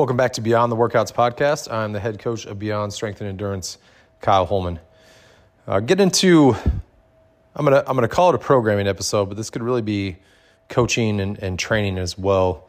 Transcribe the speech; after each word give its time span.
Welcome 0.00 0.16
back 0.16 0.32
to 0.32 0.40
Beyond 0.40 0.72
the 0.72 0.76
Workouts 0.76 1.12
podcast. 1.12 1.70
I'm 1.70 1.92
the 1.92 2.00
head 2.00 2.18
coach 2.18 2.46
of 2.46 2.58
Beyond 2.58 2.90
Strength 2.90 3.20
and 3.20 3.28
Endurance, 3.28 3.76
Kyle 4.22 4.46
Holman. 4.46 4.80
Uh, 5.66 5.80
get 5.80 6.00
into, 6.00 6.56
I'm 7.54 7.66
gonna 7.66 7.84
I'm 7.86 7.96
gonna 7.96 8.08
call 8.08 8.30
it 8.30 8.34
a 8.34 8.38
programming 8.38 8.88
episode, 8.88 9.26
but 9.26 9.36
this 9.36 9.50
could 9.50 9.62
really 9.62 9.82
be 9.82 10.16
coaching 10.70 11.20
and, 11.20 11.38
and 11.40 11.58
training 11.58 11.98
as 11.98 12.16
well. 12.16 12.66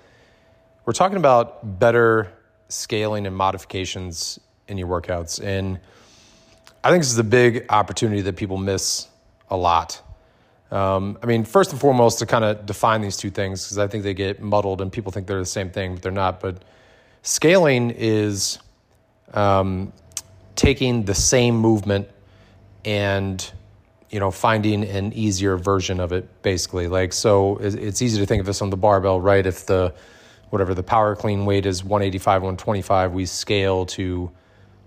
We're 0.84 0.92
talking 0.92 1.16
about 1.16 1.80
better 1.80 2.34
scaling 2.68 3.26
and 3.26 3.34
modifications 3.34 4.38
in 4.68 4.78
your 4.78 4.90
workouts, 4.90 5.42
and 5.42 5.80
I 6.84 6.90
think 6.90 7.02
this 7.02 7.14
is 7.14 7.18
a 7.18 7.24
big 7.24 7.66
opportunity 7.70 8.20
that 8.24 8.36
people 8.36 8.58
miss 8.58 9.08
a 9.50 9.56
lot. 9.56 10.02
Um, 10.70 11.18
I 11.24 11.28
mean, 11.28 11.46
first 11.46 11.72
and 11.72 11.80
foremost, 11.80 12.20
to 12.20 12.26
kind 12.26 12.44
of 12.44 12.66
define 12.66 13.00
these 13.00 13.16
two 13.16 13.30
things 13.30 13.64
because 13.64 13.78
I 13.78 13.88
think 13.88 14.04
they 14.04 14.14
get 14.14 14.42
muddled 14.42 14.82
and 14.82 14.92
people 14.92 15.14
think 15.14 15.28
they're 15.28 15.40
the 15.40 15.46
same 15.46 15.70
thing, 15.70 15.94
but 15.94 16.04
they're 16.04 16.12
not. 16.12 16.42
But 16.42 16.62
Scaling 17.24 17.92
is 17.92 18.58
um, 19.34 19.94
taking 20.56 21.06
the 21.06 21.14
same 21.14 21.56
movement 21.56 22.10
and 22.84 23.52
you 24.10 24.20
know 24.20 24.32
finding 24.32 24.84
an 24.84 25.14
easier 25.14 25.56
version 25.56 26.00
of 26.00 26.12
it 26.12 26.42
basically. 26.42 26.88
Like 26.88 27.14
so 27.14 27.58
it's 27.58 28.02
easy 28.02 28.20
to 28.20 28.26
think 28.26 28.40
of 28.40 28.46
this 28.46 28.62
on 28.62 28.72
the 28.72 28.78
barbell 28.78 29.22
right? 29.22 29.46
If 29.46 29.68
the 29.68 29.94
whatever 30.50 30.74
the 30.74 30.84
power 30.84 31.16
clean 31.16 31.46
weight 31.46 31.66
is 31.66 31.84
185 31.84 32.42
125 32.42 33.14
we 33.14 33.26
scale 33.26 33.86
to 33.86 34.32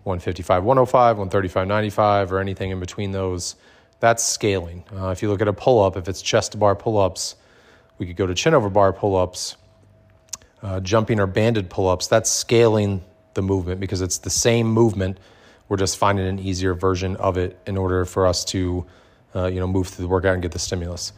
155 0.02 0.64
105 0.64 1.16
135 1.16 1.66
95 1.68 2.32
or 2.32 2.40
anything 2.40 2.70
in 2.70 2.80
between 2.80 3.12
those. 3.12 3.54
That's 4.00 4.22
scaling. 4.22 4.84
Uh, 4.94 5.08
if 5.08 5.22
you 5.22 5.30
look 5.30 5.40
at 5.40 5.48
a 5.48 5.52
pull-up 5.52 5.96
if 5.96 6.08
it's 6.08 6.20
chest 6.20 6.52
to 6.52 6.58
bar 6.58 6.74
pull-ups 6.74 7.36
we 7.98 8.06
could 8.06 8.16
go 8.16 8.26
to 8.26 8.34
chin 8.34 8.54
over 8.54 8.68
bar 8.68 8.92
pull-ups 8.92 9.56
uh, 10.64 10.80
jumping 10.80 11.20
or 11.20 11.26
banded 11.26 11.68
pull 11.68 11.88
ups, 11.88 12.06
that's 12.06 12.30
scaling 12.30 13.04
the 13.34 13.42
movement 13.42 13.80
because 13.80 14.00
it's 14.00 14.18
the 14.18 14.30
same 14.30 14.66
movement. 14.66 15.18
We're 15.68 15.76
just 15.76 15.98
finding 15.98 16.26
an 16.26 16.38
easier 16.38 16.72
version 16.72 17.16
of 17.16 17.36
it 17.36 17.58
in 17.66 17.76
order 17.76 18.04
for 18.06 18.26
us 18.26 18.44
to, 18.46 18.86
uh, 19.36 19.46
you 19.46 19.60
know, 19.60 19.66
move 19.66 19.88
through 19.88 20.04
the 20.04 20.08
workout 20.08 20.32
and 20.32 20.42
get 20.42 20.52
the 20.52 20.58
stimulus. 20.58 21.12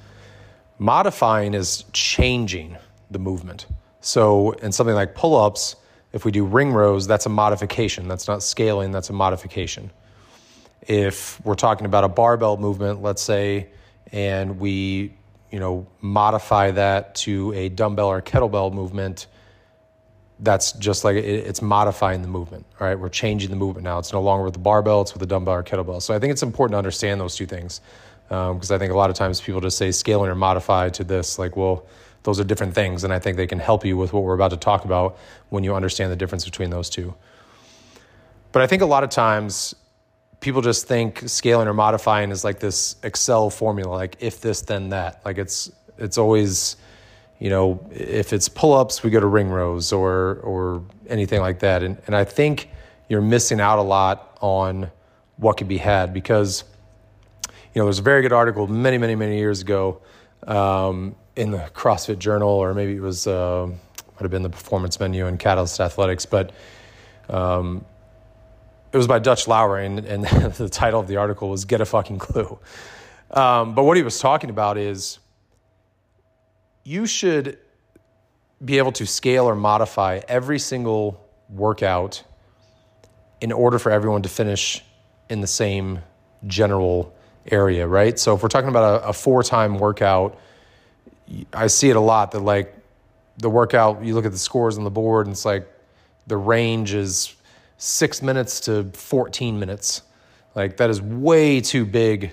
Modifying 0.78 1.55
is 1.55 1.84
changing 1.92 2.77
the 3.11 3.20
movement. 3.20 3.66
So 4.00 4.50
in 4.53 4.72
something 4.72 4.97
like 4.97 5.14
pull 5.14 5.36
ups, 5.36 5.77
if 6.12 6.25
we 6.25 6.33
do 6.33 6.44
ring 6.44 6.72
rows, 6.72 7.06
that's 7.06 7.27
a 7.27 7.28
modification. 7.28 8.08
That's 8.08 8.27
not 8.27 8.42
scaling, 8.42 8.91
that's 8.91 9.10
a 9.10 9.12
modification. 9.12 9.92
If 10.83 11.41
we're 11.44 11.55
talking 11.55 11.86
about 11.86 12.03
a 12.03 12.08
barbell 12.08 12.56
movement, 12.56 13.00
let's 13.00 13.22
say, 13.22 13.69
and 14.12 14.58
we 14.58 15.14
you 15.53 15.60
know 15.60 15.86
modify 16.00 16.72
that 16.72 17.14
to 17.14 17.53
a 17.53 17.69
dumbbell 17.69 18.08
or 18.08 18.20
kettlebell 18.20 18.72
movement 18.72 19.27
that's 20.41 20.73
just 20.73 21.05
like 21.05 21.17
it, 21.17 21.25
it's 21.25 21.62
modifying 21.62 22.23
the 22.23 22.29
movement. 22.29 22.67
right? 22.79 22.98
we're 22.98 23.09
changing 23.09 23.51
the 23.51 23.56
movement 23.56 23.84
now. 23.84 23.98
It's 23.98 24.12
no 24.12 24.20
longer 24.20 24.45
with 24.45 24.55
the 24.55 24.61
barbell; 24.61 25.03
it's 25.03 25.12
with 25.12 25.20
the 25.20 25.27
dumbbell 25.27 25.55
or 25.55 25.62
kettlebell. 25.62 26.03
So 26.03 26.15
I 26.15 26.19
think 26.19 26.33
it's 26.33 26.43
important 26.43 26.75
to 26.75 26.78
understand 26.78 27.20
those 27.20 27.37
two 27.37 27.47
things 27.47 27.81
because 28.28 28.70
um, 28.70 28.75
I 28.75 28.78
think 28.78 28.93
a 28.93 28.97
lot 28.97 29.09
of 29.09 29.17
times 29.17 29.41
people 29.41 29.61
just 29.61 29.78
say 29.78 29.91
scaling 29.93 30.31
or 30.31 30.34
modify 30.34 30.89
to 30.91 31.05
this. 31.05 31.39
Like, 31.39 31.56
well, 31.56 31.87
those 32.25 32.41
are 32.41 32.45
different 32.45 32.75
things, 32.75 33.05
and 33.05 33.12
I 33.12 33.19
think 33.19 33.37
they 33.37 33.47
can 33.47 33.61
help 33.61 33.84
you 33.84 33.97
with 33.97 34.12
what 34.12 34.25
we're 34.25 34.34
about 34.34 34.51
to 34.51 34.56
talk 34.56 34.84
about 34.84 35.17
when 35.48 35.65
you 35.65 35.75
understand 35.75 36.11
the 36.11 36.17
difference 36.17 36.45
between 36.45 36.71
those 36.71 36.91
two. 36.91 37.15
But 38.53 38.62
I 38.62 38.67
think 38.67 38.83
a 38.83 38.87
lot 38.87 39.05
of 39.05 39.11
times 39.11 39.75
people 40.41 40.61
just 40.61 40.87
think 40.87 41.23
scaling 41.27 41.69
or 41.69 41.75
modifying 41.75 42.31
is 42.31 42.45
like 42.45 42.59
this 42.59 42.97
Excel 43.03 43.50
formula, 43.50 43.95
like 43.95 44.17
if 44.21 44.41
this 44.41 44.62
then 44.62 44.91
that. 44.91 45.21
Like 45.25 45.39
it's 45.39 45.71
it's 45.98 46.19
always 46.19 46.77
you 47.39 47.51
know, 47.51 47.87
if 47.92 48.33
it's 48.33 48.48
pull 48.48 48.73
ups, 48.73 49.03
we 49.03 49.11
go 49.11 49.20
to 49.20 49.27
ring 49.27 49.48
rows 49.48 49.92
or 49.92 50.41
or 50.42 50.83
anything 51.09 51.41
like 51.41 51.61
that. 51.61 51.83
And 51.83 52.01
and 52.06 52.17
I 52.17 52.25
think 52.25 52.70
you're 53.09 53.20
missing 53.20 53.61
out 53.61 53.78
a 53.78 53.83
lot 53.83 54.39
on 54.41 54.91
what 55.37 55.56
could 55.56 55.69
be 55.69 55.78
had 55.78 56.15
because 56.15 56.65
you 57.47 57.81
know 57.81 57.84
there's 57.84 57.98
a 57.98 58.03
very 58.03 58.22
good 58.22 58.33
article 58.33 58.66
many 58.66 58.99
many 58.99 59.15
many 59.15 59.37
years 59.38 59.60
ago 59.60 60.00
um, 60.47 61.15
in 61.37 61.50
the 61.50 61.71
CrossFit 61.75 62.19
Journal 62.19 62.49
or 62.49 62.72
maybe 62.72 62.97
it 62.97 63.03
was 63.03 63.27
uh, 63.27 63.66
might 63.66 64.22
have 64.22 64.31
been 64.31 64.43
the 64.43 64.50
Performance 64.50 64.99
Menu 64.99 65.27
in 65.27 65.37
Catalyst 65.37 65.78
Athletics, 65.78 66.25
but 66.25 66.53
um, 67.28 67.84
it 68.93 68.97
was 68.97 69.06
by 69.06 69.19
Dutch 69.19 69.47
Lowry, 69.47 69.84
and, 69.84 69.99
and 69.99 70.25
the 70.55 70.71
title 70.71 71.00
of 71.00 71.06
the 71.06 71.16
article 71.16 71.50
was 71.50 71.66
"Get 71.66 71.83
a 71.83 71.84
Fucking 71.84 72.19
Clue." 72.19 72.59
Um, 73.31 73.75
but 73.75 73.84
what 73.84 73.99
he 73.99 74.03
was 74.03 74.19
talking 74.19 74.49
about 74.49 74.78
is 74.78 75.19
you 76.86 77.04
should 77.04 77.58
be 78.64 78.78
able 78.78 78.92
to 78.92 79.04
scale 79.04 79.47
or 79.47 79.56
modify 79.56 80.20
every 80.28 80.60
single 80.60 81.28
workout 81.48 82.22
in 83.41 83.50
order 83.50 83.80
for 83.80 83.91
everyone 83.91 84.22
to 84.22 84.28
finish 84.28 84.84
in 85.28 85.41
the 85.41 85.48
same 85.48 85.98
general 86.47 87.12
area, 87.50 87.88
right? 87.88 88.16
So 88.20 88.36
if 88.36 88.42
we're 88.42 88.48
talking 88.48 88.69
about 88.69 89.02
a, 89.02 89.08
a 89.08 89.12
for 89.12 89.42
time 89.42 89.78
workout, 89.78 90.38
I 91.52 91.66
see 91.66 91.91
it 91.91 91.97
a 91.97 92.00
lot 92.00 92.30
that 92.30 92.41
like 92.41 92.72
the 93.38 93.50
workout, 93.50 94.04
you 94.04 94.14
look 94.14 94.24
at 94.24 94.30
the 94.30 94.38
scores 94.38 94.78
on 94.78 94.84
the 94.84 94.91
board 94.91 95.26
and 95.26 95.34
it's 95.34 95.44
like 95.44 95.68
the 96.28 96.36
range 96.36 96.94
is 96.94 97.34
six 97.78 98.22
minutes 98.22 98.60
to 98.60 98.84
14 98.92 99.58
minutes. 99.58 100.03
Like 100.54 100.76
that 100.76 100.88
is 100.88 101.03
way 101.03 101.60
too 101.60 101.84
big 101.84 102.30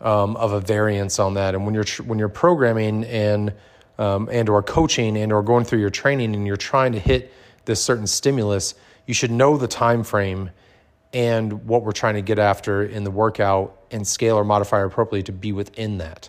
um, 0.00 0.36
of 0.36 0.52
a 0.52 0.60
variance 0.60 1.18
on 1.18 1.34
that. 1.34 1.56
And 1.56 1.64
when 1.64 1.74
you're, 1.74 1.86
when 2.04 2.20
you're 2.20 2.28
programming 2.28 3.04
and 3.04 3.52
um, 3.98 4.28
and 4.30 4.48
or 4.48 4.62
coaching 4.62 5.16
and 5.16 5.32
or 5.32 5.42
going 5.42 5.64
through 5.64 5.80
your 5.80 5.90
training 5.90 6.34
and 6.34 6.46
you're 6.46 6.56
trying 6.56 6.92
to 6.92 6.98
hit 6.98 7.32
this 7.64 7.82
certain 7.82 8.06
stimulus, 8.06 8.74
you 9.06 9.14
should 9.14 9.30
know 9.30 9.56
the 9.56 9.68
time 9.68 10.04
frame 10.04 10.50
and 11.12 11.66
what 11.66 11.82
we're 11.82 11.92
trying 11.92 12.14
to 12.14 12.22
get 12.22 12.38
after 12.38 12.84
in 12.84 13.04
the 13.04 13.10
workout 13.10 13.80
and 13.90 14.06
scale 14.06 14.36
or 14.36 14.44
modify 14.44 14.84
appropriately 14.84 15.22
to 15.22 15.32
be 15.32 15.52
within 15.52 15.98
that. 15.98 16.28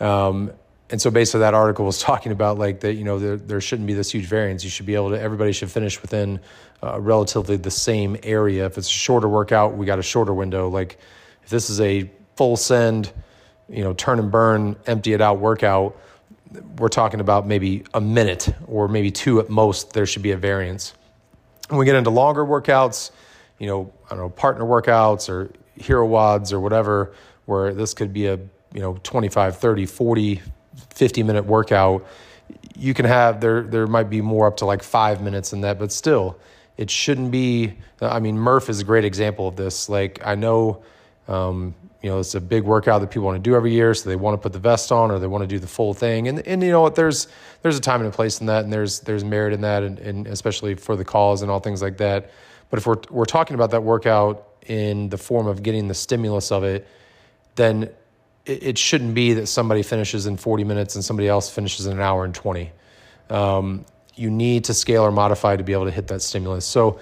Um, 0.00 0.52
and 0.90 1.00
so 1.00 1.10
basically 1.10 1.40
that 1.40 1.54
article 1.54 1.84
was 1.84 1.98
talking 2.00 2.32
about 2.32 2.58
like 2.58 2.80
that, 2.80 2.94
you 2.94 3.04
know, 3.04 3.18
there, 3.18 3.36
there 3.36 3.60
shouldn't 3.60 3.86
be 3.86 3.94
this 3.94 4.10
huge 4.10 4.26
variance. 4.26 4.64
You 4.64 4.70
should 4.70 4.86
be 4.86 4.94
able 4.94 5.10
to, 5.10 5.20
everybody 5.20 5.52
should 5.52 5.70
finish 5.70 6.00
within 6.00 6.40
uh, 6.82 7.00
relatively 7.00 7.56
the 7.56 7.70
same 7.70 8.16
area. 8.22 8.66
If 8.66 8.78
it's 8.78 8.88
a 8.88 8.92
shorter 8.92 9.28
workout, 9.28 9.76
we 9.76 9.86
got 9.86 9.98
a 9.98 10.02
shorter 10.02 10.32
window. 10.32 10.68
Like 10.68 10.98
if 11.42 11.50
this 11.50 11.70
is 11.70 11.80
a 11.80 12.10
full 12.36 12.56
send, 12.56 13.12
you 13.68 13.84
know, 13.84 13.92
turn 13.92 14.18
and 14.18 14.30
burn, 14.30 14.76
empty 14.86 15.12
it 15.12 15.20
out 15.20 15.38
workout, 15.38 15.96
we're 16.78 16.88
talking 16.88 17.20
about 17.20 17.46
maybe 17.46 17.84
a 17.94 18.00
minute 18.00 18.54
or 18.66 18.88
maybe 18.88 19.10
two 19.10 19.40
at 19.40 19.48
most, 19.48 19.92
there 19.92 20.06
should 20.06 20.22
be 20.22 20.30
a 20.30 20.36
variance. 20.36 20.94
When 21.68 21.78
we 21.78 21.84
get 21.84 21.94
into 21.94 22.10
longer 22.10 22.44
workouts, 22.44 23.10
you 23.58 23.66
know, 23.66 23.92
I 24.06 24.10
don't 24.10 24.18
know, 24.18 24.30
partner 24.30 24.64
workouts 24.64 25.28
or 25.28 25.50
hero 25.74 26.06
WODs 26.06 26.52
or 26.52 26.60
whatever, 26.60 27.14
where 27.44 27.74
this 27.74 27.94
could 27.94 28.12
be 28.12 28.26
a, 28.26 28.38
you 28.72 28.80
know, 28.80 28.98
25, 29.02 29.58
30, 29.58 29.86
40, 29.86 30.42
50 30.94 31.22
minute 31.22 31.44
workout, 31.44 32.06
you 32.76 32.94
can 32.94 33.04
have, 33.04 33.40
there, 33.40 33.62
there 33.62 33.86
might 33.86 34.08
be 34.08 34.20
more 34.20 34.46
up 34.46 34.56
to 34.58 34.64
like 34.64 34.82
five 34.82 35.22
minutes 35.22 35.52
in 35.52 35.60
that, 35.62 35.78
but 35.78 35.92
still, 35.92 36.38
it 36.76 36.90
shouldn't 36.90 37.30
be, 37.30 37.74
I 38.00 38.20
mean, 38.20 38.38
Murph 38.38 38.68
is 38.68 38.80
a 38.80 38.84
great 38.84 39.04
example 39.04 39.48
of 39.48 39.56
this. 39.56 39.88
Like, 39.88 40.20
I 40.24 40.36
know, 40.36 40.82
um, 41.28 41.74
you 42.02 42.08
know, 42.08 42.20
it's 42.20 42.34
a 42.34 42.40
big 42.40 42.62
workout 42.62 43.00
that 43.00 43.10
people 43.10 43.24
want 43.24 43.42
to 43.42 43.50
do 43.50 43.56
every 43.56 43.72
year, 43.72 43.92
so 43.92 44.08
they 44.08 44.16
want 44.16 44.34
to 44.34 44.38
put 44.38 44.52
the 44.52 44.58
vest 44.58 44.92
on 44.92 45.10
or 45.10 45.18
they 45.18 45.26
want 45.26 45.42
to 45.42 45.48
do 45.48 45.58
the 45.58 45.66
full 45.66 45.94
thing. 45.94 46.28
And 46.28 46.46
and 46.46 46.62
you 46.62 46.70
know 46.70 46.80
what, 46.80 46.94
there's 46.94 47.28
there's 47.62 47.76
a 47.76 47.80
time 47.80 48.00
and 48.00 48.08
a 48.08 48.12
place 48.12 48.40
in 48.40 48.46
that, 48.46 48.64
and 48.64 48.72
there's 48.72 49.00
there's 49.00 49.24
merit 49.24 49.52
in 49.52 49.60
that, 49.62 49.82
and, 49.82 49.98
and 49.98 50.26
especially 50.26 50.74
for 50.74 50.96
the 50.96 51.04
cause 51.04 51.42
and 51.42 51.50
all 51.50 51.60
things 51.60 51.82
like 51.82 51.98
that. 51.98 52.30
But 52.70 52.78
if 52.78 52.86
we're 52.86 53.00
we're 53.10 53.24
talking 53.24 53.54
about 53.54 53.72
that 53.72 53.82
workout 53.82 54.46
in 54.66 55.08
the 55.08 55.18
form 55.18 55.46
of 55.46 55.62
getting 55.62 55.88
the 55.88 55.94
stimulus 55.94 56.52
of 56.52 56.62
it, 56.62 56.86
then 57.56 57.90
it, 58.46 58.62
it 58.62 58.78
shouldn't 58.78 59.14
be 59.14 59.34
that 59.34 59.46
somebody 59.46 59.82
finishes 59.82 60.26
in 60.26 60.36
40 60.36 60.64
minutes 60.64 60.94
and 60.94 61.04
somebody 61.04 61.28
else 61.28 61.50
finishes 61.50 61.86
in 61.86 61.92
an 61.92 62.00
hour 62.00 62.24
and 62.24 62.34
20. 62.34 62.70
Um, 63.30 63.84
you 64.14 64.30
need 64.30 64.64
to 64.64 64.74
scale 64.74 65.02
or 65.02 65.12
modify 65.12 65.56
to 65.56 65.64
be 65.64 65.72
able 65.72 65.84
to 65.84 65.90
hit 65.90 66.08
that 66.08 66.22
stimulus. 66.22 66.64
So 66.64 66.98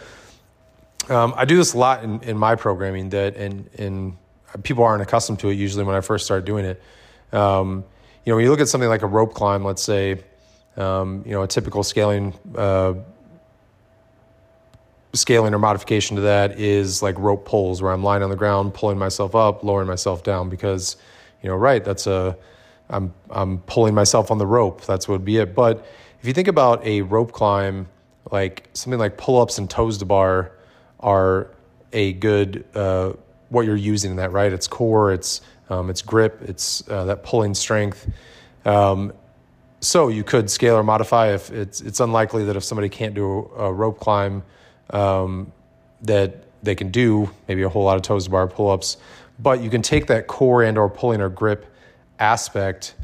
um, 1.09 1.35
I 1.37 1.45
do 1.45 1.57
this 1.57 1.75
a 1.75 1.79
lot 1.79 2.05
in, 2.05 2.21
in 2.23 2.37
my 2.37 2.55
programming 2.55 3.11
that 3.11 3.37
and 3.37 3.69
in 3.75 4.17
people 4.63 4.85
aren't 4.85 5.03
accustomed 5.03 5.39
to 5.41 5.49
it 5.49 5.55
usually 5.55 5.85
when 5.85 5.95
I 5.95 6.01
first 6.01 6.25
start 6.25 6.45
doing 6.45 6.65
it. 6.65 6.83
Um, 7.33 7.85
you 8.25 8.33
know, 8.33 8.37
when 8.37 8.45
you 8.45 8.51
look 8.51 8.61
at 8.61 8.69
something 8.69 8.89
like 8.89 9.03
a 9.03 9.07
rope 9.07 9.35
climb, 9.35 9.65
let's 9.65 9.83
say, 9.83 10.21
um, 10.77 11.23
you 11.25 11.33
know, 11.33 11.43
a 11.43 11.47
typical 11.47 11.83
scaling 11.83 12.35
uh, 12.57 12.95
scaling 15.13 15.55
or 15.55 15.59
modification 15.59 16.17
to 16.17 16.23
that 16.23 16.59
is 16.59 17.03
like 17.03 17.19
rope 17.19 17.47
pulls, 17.47 17.81
where 17.81 17.93
I'm 17.93 18.03
lying 18.03 18.23
on 18.23 18.31
the 18.31 18.37
ground, 18.37 18.75
pulling 18.75 18.99
myself 18.99 19.35
up, 19.35 19.65
lowering 19.65 19.89
myself 19.89 20.23
down, 20.23 20.49
because 20.51 20.97
you 21.43 21.49
know, 21.49 21.57
right, 21.57 21.85
that's 21.85 22.07
a 22.07 22.37
I'm 22.91 23.15
I'm 23.31 23.59
pulling 23.61 23.95
myself 23.95 24.31
on 24.31 24.39
the 24.39 24.47
rope. 24.47 24.85
That's 24.85 25.09
what 25.09 25.15
would 25.15 25.25
be 25.25 25.39
it. 25.39 25.55
But 25.55 25.87
if 26.21 26.27
you 26.27 26.33
think 26.33 26.49
about 26.49 26.85
a 26.85 27.03
rope 27.03 27.33
climb, 27.33 27.89
like 28.31 28.69
something 28.75 28.99
like 28.99 29.17
pull 29.17 29.41
ups 29.41 29.59
and 29.59 29.71
toes 29.71 29.99
to 29.99 30.05
bar 30.05 30.53
are 31.01 31.51
a 31.93 32.13
good 32.15 32.65
uh, 32.75 33.13
what 33.49 33.67
you're 33.67 33.77
using 33.77 34.13
in 34.13 34.17
that, 34.17 34.33
right? 34.33 34.53
It's 34.53 34.67
core, 34.67 35.13
it's 35.13 35.41
um, 35.69 35.91
it's 35.91 36.03
grip, 36.03 36.43
it's 36.43 36.89
uh, 36.89 37.05
that 37.07 37.23
pulling 37.23 37.55
strength. 37.55 38.09
Um, 38.65 39.13
so 39.81 40.09
you 40.09 40.25
could 40.25 40.51
scale 40.51 40.77
or 40.77 40.83
modify 40.83 41.33
if 41.33 41.51
it's 41.51 41.81
it's 41.81 42.01
unlikely 42.01 42.45
that 42.45 42.57
if 42.57 42.65
somebody 42.65 42.89
can't 42.89 43.15
do 43.15 43.51
a, 43.57 43.73
rope 43.73 44.01
climb, 44.01 44.43
um, 44.91 45.53
that 46.03 46.45
they 46.63 46.75
can 46.75 46.91
do 46.91 47.31
maybe 47.49 47.63
a 47.63 47.69
whole 47.69 47.85
lot 47.85 47.97
of 47.97 48.03
toes 48.03 48.25
to 48.25 48.31
bar 48.31 48.49
pull 48.49 48.71
ups, 48.71 48.97
but 49.39 49.61
you 49.61 49.71
can 49.71 49.83
take 49.83 50.07
that 50.07 50.27
core 50.27 50.63
and 50.63 50.79
or 50.79 50.89
pulling 50.89 51.21
or 51.21 51.29
grip 51.29 51.67
aspect 52.19 52.95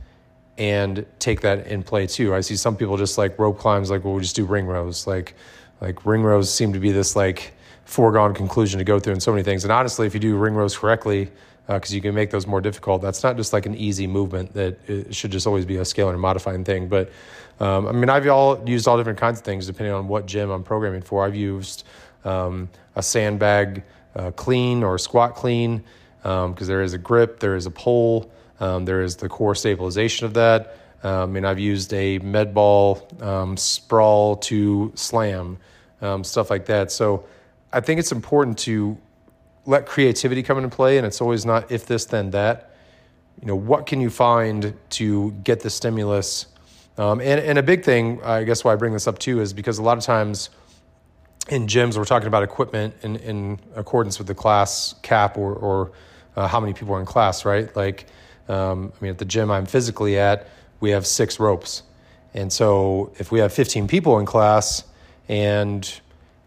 and 0.59 1.07
take 1.19 1.41
that 1.43 1.67
in 1.67 1.83
play 1.83 2.07
too. 2.07 2.35
I 2.35 2.41
see 2.41 2.57
some 2.57 2.77
people 2.77 2.97
just 2.97 3.19
like 3.19 3.39
rope 3.39 3.59
climbs, 3.59 3.91
like 3.91 4.05
well, 4.05 4.15
we 4.15 4.23
just 4.23 4.37
do 4.37 4.45
ring 4.45 4.67
rows. 4.67 5.07
Like 5.07 5.35
like 5.81 6.05
ring 6.07 6.23
rows 6.23 6.53
seem 6.53 6.73
to 6.73 6.79
be 6.79 6.91
this 6.91 7.15
like 7.15 7.55
foregone 7.85 8.35
conclusion 8.35 8.79
to 8.79 8.85
go 8.85 8.99
through 8.99 9.15
in 9.15 9.21
so 9.21 9.33
many 9.33 9.43
things. 9.43 9.65
And 9.65 9.73
honestly, 9.73 10.07
if 10.07 10.15
you 10.15 10.21
do 10.21 10.37
ring 10.37 10.55
rows 10.55 10.77
correctly, 10.77 11.31
because 11.67 11.93
uh, 11.93 11.95
you 11.95 12.01
can 12.01 12.15
make 12.15 12.31
those 12.31 12.47
more 12.47 12.61
difficult. 12.61 13.03
That's 13.03 13.23
not 13.23 13.37
just 13.37 13.53
like 13.53 13.67
an 13.67 13.75
easy 13.77 14.07
movement 14.07 14.53
that 14.55 14.79
it 14.89 15.15
should 15.15 15.31
just 15.31 15.47
always 15.47 15.65
be 15.65 15.77
a 15.77 15.85
scaling 15.85 16.15
and 16.15 16.21
modifying 16.21 16.65
thing. 16.65 16.89
But 16.89 17.11
um, 17.61 17.87
I 17.87 17.93
mean, 17.93 18.11
I've 18.11 18.27
all 18.29 18.69
used 18.69 18.89
all 18.89 18.97
different 18.97 19.19
kinds 19.19 19.39
of 19.39 19.45
things 19.45 19.67
depending 19.67 19.95
on 19.95 20.09
what 20.09 20.27
gym 20.27 20.51
I'm 20.51 20.65
programming 20.65 21.03
for. 21.03 21.25
I've 21.25 21.37
used 21.37 21.85
um, 22.25 22.69
a 22.97 23.03
sandbag 23.03 23.85
uh, 24.17 24.33
clean 24.33 24.83
or 24.83 24.99
squat 24.99 25.35
clean 25.35 25.85
because 26.23 26.45
um, 26.47 26.55
there 26.67 26.83
is 26.83 26.95
a 26.95 26.99
grip, 26.99 27.41
there 27.41 27.57
is 27.57 27.67
a 27.67 27.71
pull, 27.71 28.31
um, 28.61 28.85
there 28.85 29.03
is 29.03 29.17
the 29.17 29.29
core 29.29 29.55
stabilization 29.55 30.27
of 30.27 30.35
that. 30.35 30.79
Um, 31.05 31.33
mean, 31.33 31.45
I've 31.45 31.59
used 31.59 31.93
a 31.95 32.19
med 32.21 32.55
ball 32.55 33.09
um, 33.21 33.57
sprawl 33.57 34.37
to 34.37 34.93
slam, 34.95 35.59
stuff 36.23 36.51
like 36.51 36.67
that. 36.67 36.93
So 36.93 37.25
I 37.73 37.81
think 37.81 37.99
it's 38.01 38.13
important 38.13 38.59
to 38.61 38.99
let 39.65 39.87
creativity 39.87 40.43
come 40.43 40.59
into 40.59 40.75
play, 40.75 40.99
and 40.99 41.07
it's 41.07 41.21
always 41.21 41.47
not 41.47 41.71
if 41.71 41.87
this 41.87 42.05
then 42.05 42.31
that. 42.31 42.75
You 43.41 43.47
know, 43.49 43.57
what 43.57 43.87
can 43.87 44.01
you 44.01 44.11
find 44.11 44.75
to 44.91 45.33
get 45.45 45.61
the 45.61 45.71
stimulus? 45.71 46.47
Um, 46.99 47.21
and 47.21 47.41
and 47.41 47.59
a 47.59 47.63
big 47.63 47.85
thing, 47.85 48.23
I 48.23 48.45
guess, 48.45 48.65
why 48.65 48.73
I 48.73 48.77
bring 48.77 48.93
this 48.93 49.07
up 49.07 49.19
too, 49.19 49.41
is 49.41 49.53
because 49.53 49.79
a 49.79 49.83
lot 49.83 49.97
of 49.97 50.05
times 50.05 50.51
in 51.49 51.67
gyms 51.67 51.97
we're 51.97 52.05
talking 52.05 52.29
about 52.29 52.43
equipment 52.43 52.95
in 53.03 53.17
in 53.17 53.59
accordance 53.75 54.19
with 54.19 54.27
the 54.27 54.35
class 54.35 54.95
cap 55.03 55.39
or 55.39 55.55
or 55.55 55.93
uh, 56.37 56.47
how 56.47 56.61
many 56.61 56.75
people 56.75 56.95
are 56.95 57.01
in 57.01 57.07
class, 57.07 57.45
right? 57.45 57.75
Like, 57.75 58.07
um, 58.49 58.93
I 58.99 59.05
mean, 59.05 59.11
at 59.11 59.19
the 59.19 59.25
gym 59.25 59.51
I'm 59.51 59.67
physically 59.67 60.19
at, 60.19 60.49
we 60.81 60.91
have 60.91 61.07
six 61.07 61.41
ropes, 61.41 61.83
and 62.35 62.53
so 62.53 63.13
if 63.19 63.33
we 63.33 63.39
have 63.39 63.53
15 63.53 63.89
people 63.89 64.19
in 64.19 64.27
class, 64.27 64.85
and 65.29 66.01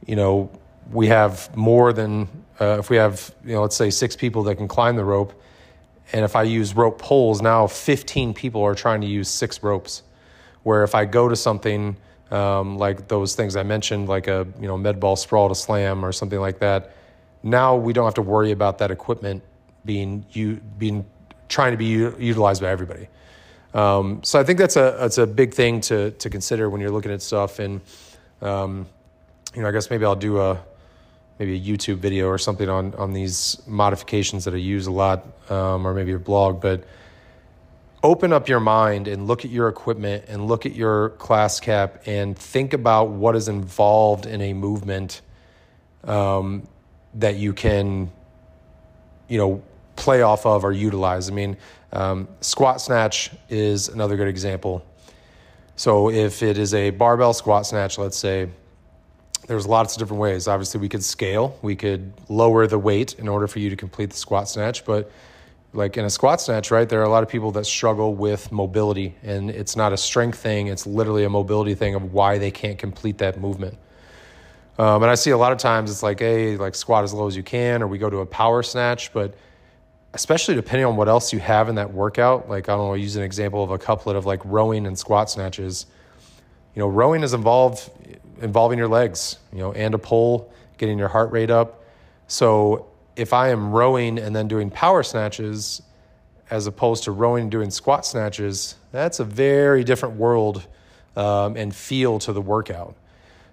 you 0.06 0.16
know 0.16 0.52
we 0.92 1.08
have 1.08 1.56
more 1.56 1.94
than 1.94 2.28
uh, 2.60 2.78
if 2.80 2.90
we 2.90 2.98
have 2.98 3.34
you 3.44 3.54
know 3.54 3.62
let's 3.62 3.76
say 3.76 3.90
six 3.90 4.16
people 4.16 4.44
that 4.44 4.56
can 4.56 4.68
climb 4.68 4.96
the 4.96 5.04
rope 5.04 5.34
and 6.14 6.24
if 6.24 6.36
i 6.36 6.44
use 6.44 6.76
rope 6.76 7.00
pulls 7.00 7.42
now 7.42 7.68
15 7.68 8.34
people 8.34 8.64
are 8.64 8.76
trying 8.76 9.02
to 9.02 9.08
use 9.08 9.30
six 9.30 9.62
ropes. 9.64 10.04
Where 10.64 10.84
if 10.84 10.96
i 10.96 11.06
go 11.06 11.30
to 11.30 11.36
something 11.36 11.96
um, 12.32 12.78
like 12.78 13.08
those 13.08 13.36
things 13.36 13.56
i 13.56 13.64
mentioned 13.64 14.08
like 14.08 14.28
a 14.28 14.48
you 14.60 14.68
know 14.68 14.78
med 14.78 15.00
ball 15.00 15.16
sprawl 15.16 15.50
to 15.50 15.56
slam 15.56 16.04
or 16.04 16.12
something 16.12 16.40
like 16.40 16.60
that 16.60 16.96
now 17.44 17.76
we 17.76 17.94
don't 17.94 18.06
have 18.06 18.16
to 18.16 18.24
worry 18.24 18.52
about 18.52 18.80
that 18.80 18.90
equipment 18.90 19.44
being 19.86 20.26
you 20.32 20.56
being 20.78 21.06
trying 21.48 21.72
to 21.72 21.78
be 21.78 21.86
u- 21.86 22.16
utilized 22.20 22.62
by 22.62 22.70
everybody. 22.70 23.08
Um, 23.74 24.24
so 24.24 24.40
i 24.40 24.44
think 24.44 24.58
that's 24.58 24.78
a 24.78 24.96
that's 25.00 25.18
a 25.18 25.28
big 25.28 25.54
thing 25.54 25.82
to 25.82 26.12
to 26.12 26.30
consider 26.30 26.70
when 26.70 26.82
you're 26.82 26.92
looking 26.92 27.12
at 27.12 27.22
stuff 27.22 27.60
and 27.60 27.82
um, 28.42 28.88
you 29.54 29.62
know 29.62 29.68
i 29.68 29.72
guess 29.72 29.90
maybe 29.90 30.06
i'll 30.06 30.16
do 30.16 30.40
a 30.40 30.60
maybe 31.40 31.56
a 31.56 31.60
YouTube 31.60 31.98
video 31.98 32.28
or 32.28 32.38
something 32.38 32.70
on 32.70 32.94
on 32.96 33.14
these 33.14 33.62
modifications 33.68 34.46
that 34.46 34.54
I 34.54 34.58
use 34.58 34.88
a 34.88 34.92
lot, 34.92 35.26
um, 35.52 35.86
or 35.86 35.94
maybe 35.94 36.14
a 36.14 36.20
blog. 36.20 36.62
But 36.62 36.84
open 38.04 38.32
up 38.32 38.48
your 38.48 38.60
mind 38.60 39.08
and 39.08 39.28
look 39.28 39.46
at 39.46 39.52
your 39.52 39.68
equipment 39.68 40.26
and 40.28 40.48
look 40.48 40.66
at 40.66 40.76
your 40.76 41.10
class 41.12 41.60
cap 41.60 42.04
and 42.06 42.38
think 42.38 42.74
about 42.74 43.10
what 43.10 43.36
is 43.36 43.48
involved 43.48 44.28
in 44.28 44.42
a 44.42 44.54
movement 44.54 45.22
um, 46.04 46.68
that 47.16 47.36
you 47.38 47.52
can, 47.52 48.12
you 49.28 49.40
know, 49.40 49.64
play 49.96 50.22
off 50.22 50.46
of 50.46 50.64
or 50.64 50.72
utilize. 50.72 51.30
I 51.30 51.34
mean, 51.34 51.58
um, 51.94 52.28
squat 52.42 52.80
snatch 52.80 53.32
is 53.50 53.90
another 53.90 54.16
good 54.18 54.28
example. 54.28 54.86
So 55.76 56.12
if 56.12 56.44
it 56.44 56.58
is 56.58 56.74
a 56.74 56.92
barbell 56.92 57.34
squat 57.34 57.66
snatch, 57.66 57.98
let's 57.98 58.18
say 58.18 58.50
there's 59.48 59.68
lots 59.68 59.96
of 59.96 60.00
different 60.00 60.22
ways. 60.22 60.48
Obviously, 60.48 60.80
we 60.80 60.90
could 60.90 61.04
scale, 61.04 61.58
we 61.62 61.76
could 61.76 62.12
lower 62.30 62.68
the 62.68 62.80
weight 62.80 63.16
in 63.20 63.28
order 63.28 63.48
for 63.48 63.60
you 63.60 63.70
to 63.70 63.76
complete 63.76 64.10
the 64.10 64.18
squat 64.18 64.50
snatch. 64.50 64.86
But 64.86 65.12
like 65.74 65.98
in 65.98 66.06
a 66.06 66.10
squat 66.10 66.42
snatch, 66.42 66.72
right, 66.72 66.88
there 66.88 67.02
are 67.02 67.06
a 67.06 67.10
lot 67.10 67.22
of 67.22 67.30
people 67.30 67.52
that 67.52 67.66
struggle 67.66 68.16
with 68.16 68.52
mobility, 68.52 69.16
and 69.24 69.50
it's 69.52 69.76
not 69.76 69.94
a 69.94 69.98
strength 69.98 70.40
thing, 70.40 70.68
it's 70.68 70.88
literally 70.88 71.26
a 71.26 71.30
mobility 71.30 71.76
thing 71.76 71.96
of 71.96 72.14
why 72.14 72.38
they 72.38 72.52
can't 72.52 72.78
complete 72.78 73.18
that 73.20 73.40
movement. 73.40 73.78
Um, 74.78 75.04
and 75.04 75.12
I 75.12 75.16
see 75.16 75.32
a 75.32 75.38
lot 75.38 75.52
of 75.52 75.58
times 75.58 75.90
it's 75.90 76.04
like, 76.04 76.20
hey, 76.20 76.58
like 76.58 76.76
squat 76.76 77.04
as 77.04 77.14
low 77.14 77.28
as 77.28 77.36
you 77.36 77.44
can, 77.44 77.82
or 77.82 77.88
we 77.88 77.98
go 77.98 78.10
to 78.10 78.20
a 78.20 78.26
power 78.26 78.64
snatch, 78.64 79.14
but 79.14 79.36
especially 80.14 80.56
depending 80.56 80.86
on 80.86 80.96
what 80.96 81.10
else 81.10 81.32
you 81.34 81.40
have 81.40 81.70
in 81.70 81.76
that 81.76 81.94
workout, 81.94 82.50
like 82.50 82.70
I 82.70 82.76
don't 82.76 82.88
know, 82.88 82.94
use 82.94 83.16
an 83.16 83.24
example 83.24 83.64
of 83.64 83.72
a 83.72 83.78
couplet 83.78 84.16
of 84.16 84.26
like 84.26 84.42
rowing 84.46 84.88
and 84.88 84.98
squat 84.98 85.30
snatches. 85.30 85.86
You 86.74 86.82
know, 86.82 86.88
rowing 86.88 87.22
is 87.24 87.34
involved 87.34 87.90
involving 88.42 88.78
your 88.78 88.88
legs, 88.88 89.38
you 89.52 89.60
know, 89.60 89.74
and 89.74 89.94
a 89.94 89.98
pull, 89.98 90.52
getting 90.78 90.98
your 90.98 91.08
heart 91.08 91.32
rate 91.32 91.50
up. 91.50 91.84
So 92.28 92.88
if 93.16 93.34
I 93.34 93.50
am 93.50 93.72
rowing 93.72 94.18
and 94.20 94.36
then 94.36 94.48
doing 94.48 94.70
power 94.70 95.04
snatches, 95.04 95.82
as 96.50 96.68
opposed 96.68 97.04
to 97.06 97.12
rowing 97.12 97.44
and 97.44 97.52
doing 97.52 97.72
squat 97.72 98.06
snatches, 98.06 98.76
that's 98.92 99.20
a 99.20 99.24
very 99.24 99.84
different 99.84 100.16
world 100.16 100.68
um, 101.16 101.56
and 101.56 101.76
feel 101.76 102.20
to 102.20 102.34
the 102.34 102.42
workout. 102.42 102.96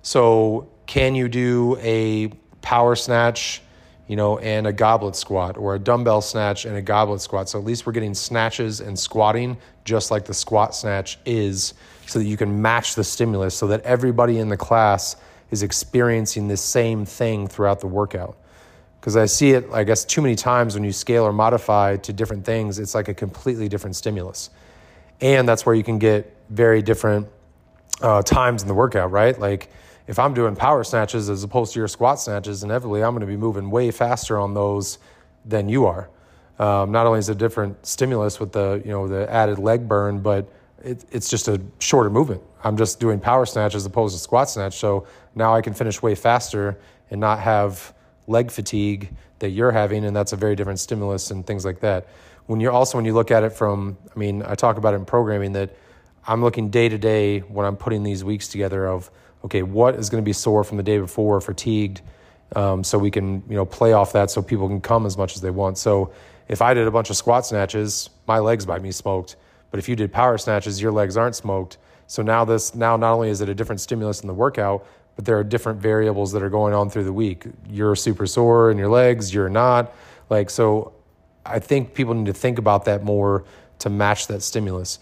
So, 0.03 0.69
can 0.87 1.15
you 1.15 1.29
do 1.29 1.79
a 1.81 2.29
power 2.61 2.97
snatch, 2.97 3.63
you 4.09 4.17
know, 4.17 4.39
and 4.39 4.67
a 4.67 4.73
goblet 4.73 5.15
squat, 5.15 5.57
or 5.57 5.77
a 5.77 5.79
dumbbell 5.79 6.21
snatch 6.21 6.65
and 6.65 6.77
a 6.77 6.83
goblet 6.83 7.21
squat? 7.21 7.49
So 7.49 7.59
at 7.59 7.65
least 7.65 7.87
we're 7.87 7.93
getting 7.93 8.15
snatches 8.15 8.81
and 8.81 8.99
squatting 8.99 9.57
just 9.85 10.11
like 10.11 10.25
the 10.25 10.35
squat 10.35 10.75
snatch 10.75 11.19
is 11.25 11.75
so 12.07 12.19
that 12.19 12.25
you 12.25 12.37
can 12.37 12.61
match 12.61 12.95
the 12.95 13.05
stimulus 13.05 13.55
so 13.55 13.67
that 13.69 13.81
everybody 13.83 14.39
in 14.39 14.49
the 14.49 14.57
class 14.57 15.17
is 15.51 15.63
experiencing 15.63 16.49
the 16.49 16.57
same 16.57 17.05
thing 17.05 17.47
throughout 17.47 17.81
the 17.81 17.87
workout. 17.87 18.37
Because 19.01 19.17
I 19.17 19.27
see 19.27 19.51
it, 19.51 19.67
I 19.73 19.85
guess, 19.85 20.05
too 20.05 20.23
many 20.23 20.37
times 20.37 20.75
when 20.75 20.85
you 20.85 20.93
scale 20.93 21.25
or 21.25 21.33
modify 21.33 21.97
to 21.97 22.13
different 22.13 22.45
things, 22.45 22.79
it's 22.79 22.95
like 22.95 23.09
a 23.09 23.15
completely 23.15 23.69
different 23.69 23.97
stimulus. 23.97 24.51
And 25.21 25.49
that's 25.49 25.67
where 25.67 25.75
you 25.75 25.83
can 25.83 25.99
get 25.99 26.37
very 26.51 26.83
different 26.83 27.29
uh, 28.01 28.23
times 28.23 28.63
in 28.63 28.69
the 28.69 28.75
workout, 28.75 29.11
right? 29.11 29.39
Like 29.39 29.71
if 30.07 30.19
I'm 30.19 30.35
doing 30.35 30.57
power 30.57 30.85
snatches 30.85 31.29
as 31.29 31.45
opposed 31.45 31.73
to 31.75 31.81
your 31.81 31.89
squat 31.89 32.21
snatches, 32.21 32.63
inevitably 32.63 33.03
I'm 33.03 33.13
going 33.13 33.21
to 33.21 33.27
be 33.27 33.37
moving 33.37 33.71
way 33.71 33.91
faster 33.91 34.39
on 34.39 34.55
those 34.55 34.99
than 35.45 35.69
you 35.69 35.87
are. 35.87 36.09
Um, 36.59 36.93
not 36.93 37.07
only 37.07 37.19
is 37.19 37.29
it 37.29 37.33
a 37.33 37.35
different 37.35 37.85
stimulus 37.87 38.39
with 38.39 38.53
the 38.53 38.83
you 38.85 38.91
know 38.91 39.09
the 39.09 39.31
added 39.31 39.59
leg 39.59 39.89
burn, 39.89 40.21
but 40.21 40.49
it, 40.85 41.05
it's 41.11 41.29
just 41.29 41.49
a 41.49 41.61
shorter 41.79 42.11
movement. 42.11 42.43
I'm 42.65 42.77
just 42.77 43.01
doing 43.01 43.21
power 43.21 43.47
snatch 43.47 43.75
as 43.75 43.87
opposed 43.87 44.15
to 44.15 44.21
squat 44.21 44.51
snatch. 44.51 44.79
So 44.79 45.07
now 45.35 45.55
I 45.55 45.61
can 45.61 45.75
finish 45.75 46.03
way 46.03 46.15
faster 46.15 46.79
and 47.11 47.21
not 47.21 47.41
have 47.41 47.95
leg 48.27 48.51
fatigue 48.51 49.11
that 49.39 49.51
you're 49.51 49.73
having, 49.73 50.05
and 50.05 50.15
that's 50.15 50.33
a 50.33 50.37
very 50.37 50.55
different 50.55 50.79
stimulus 50.79 51.31
and 51.31 51.47
things 51.47 51.65
like 51.65 51.81
that. 51.81 52.07
When 52.47 52.61
you're 52.61 52.73
also 52.73 52.99
when 52.99 53.05
you 53.05 53.15
look 53.15 53.31
at 53.31 53.43
it 53.43 53.51
from, 53.51 53.97
I 54.15 54.19
mean, 54.19 54.43
I 54.43 54.55
talk 54.55 54.77
about 54.77 54.95
it 54.95 54.99
in 54.99 55.05
programming 55.05 55.53
that 55.53 55.77
I'm 56.27 56.43
looking 56.43 56.71
day 56.71 56.89
to 56.89 56.99
day 56.99 57.41
when 57.41 57.67
I'm 57.67 57.77
putting 57.77 58.03
these 58.03 58.23
weeks 58.25 58.49
together 58.49 58.87
of 58.87 59.11
okay, 59.45 59.63
what 59.63 59.97
is 59.97 60.09
going 60.09 60.23
to 60.23 60.25
be 60.25 60.33
sore 60.33 60.63
from 60.63 60.77
the 60.77 60.85
day 60.85 60.99
before, 60.99 61.41
fatigued, 61.41 62.01
um, 62.55 62.85
so 62.85 62.97
we 62.97 63.11
can 63.11 63.43
you 63.49 63.57
know 63.57 63.65
play 63.65 63.93
off 63.93 64.13
that 64.13 64.31
so 64.31 64.41
people 64.43 64.69
can 64.69 64.81
come 64.81 65.07
as 65.07 65.17
much 65.17 65.35
as 65.35 65.41
they 65.41 65.51
want. 65.51 65.79
So 65.79 66.13
if 66.49 66.63
I 66.63 66.75
did 66.75 66.87
a 66.87 66.91
bunch 66.91 67.11
of 67.11 67.17
squat 67.17 67.47
snatches, 67.47 68.11
my 68.27 68.39
legs 68.39 68.67
might 68.67 68.83
be 68.83 68.93
smoked 68.93 69.37
but 69.73 69.79
if 69.79 69.89
you 69.89 69.97
did 69.97 70.13
power 70.13 70.39
snatches, 70.39 70.81
your 70.81 70.93
legs 70.93 71.17
aren't 71.17 71.35
smoked. 71.35 71.79
So 72.07 72.23
now 72.23 72.45
this 72.45 72.75
now 72.75 72.97
not 72.97 73.15
only 73.15 73.31
is 73.31 73.41
it 73.41 73.49
a 73.49 73.55
different 73.55 73.81
stimulus 73.81 74.21
in 74.21 74.29
the 74.29 74.35
workout, 74.35 74.87
but 75.17 75.25
there 75.25 75.39
are 75.39 75.43
different 75.43 75.81
variables 75.81 76.31
that 76.33 76.43
are 76.43 76.51
going 76.51 76.75
on 76.75 76.91
through 76.91 77.05
the 77.05 77.13
week. 77.13 77.47
You're 77.69 77.97
super 77.97 78.27
sore 78.27 78.71
in 78.71 78.77
your 78.77 78.91
legs, 78.91 79.33
you're 79.33 79.49
not. 79.49 79.95
Like 80.29 80.51
so 80.51 80.93
I 81.47 81.59
think 81.59 81.95
people 81.95 82.13
need 82.13 82.27
to 82.27 82.35
think 82.35 82.59
about 82.59 82.85
that 82.85 83.03
more 83.03 83.45
to 83.79 83.89
match 83.89 84.27
that 84.27 84.43
stimulus. 84.43 84.99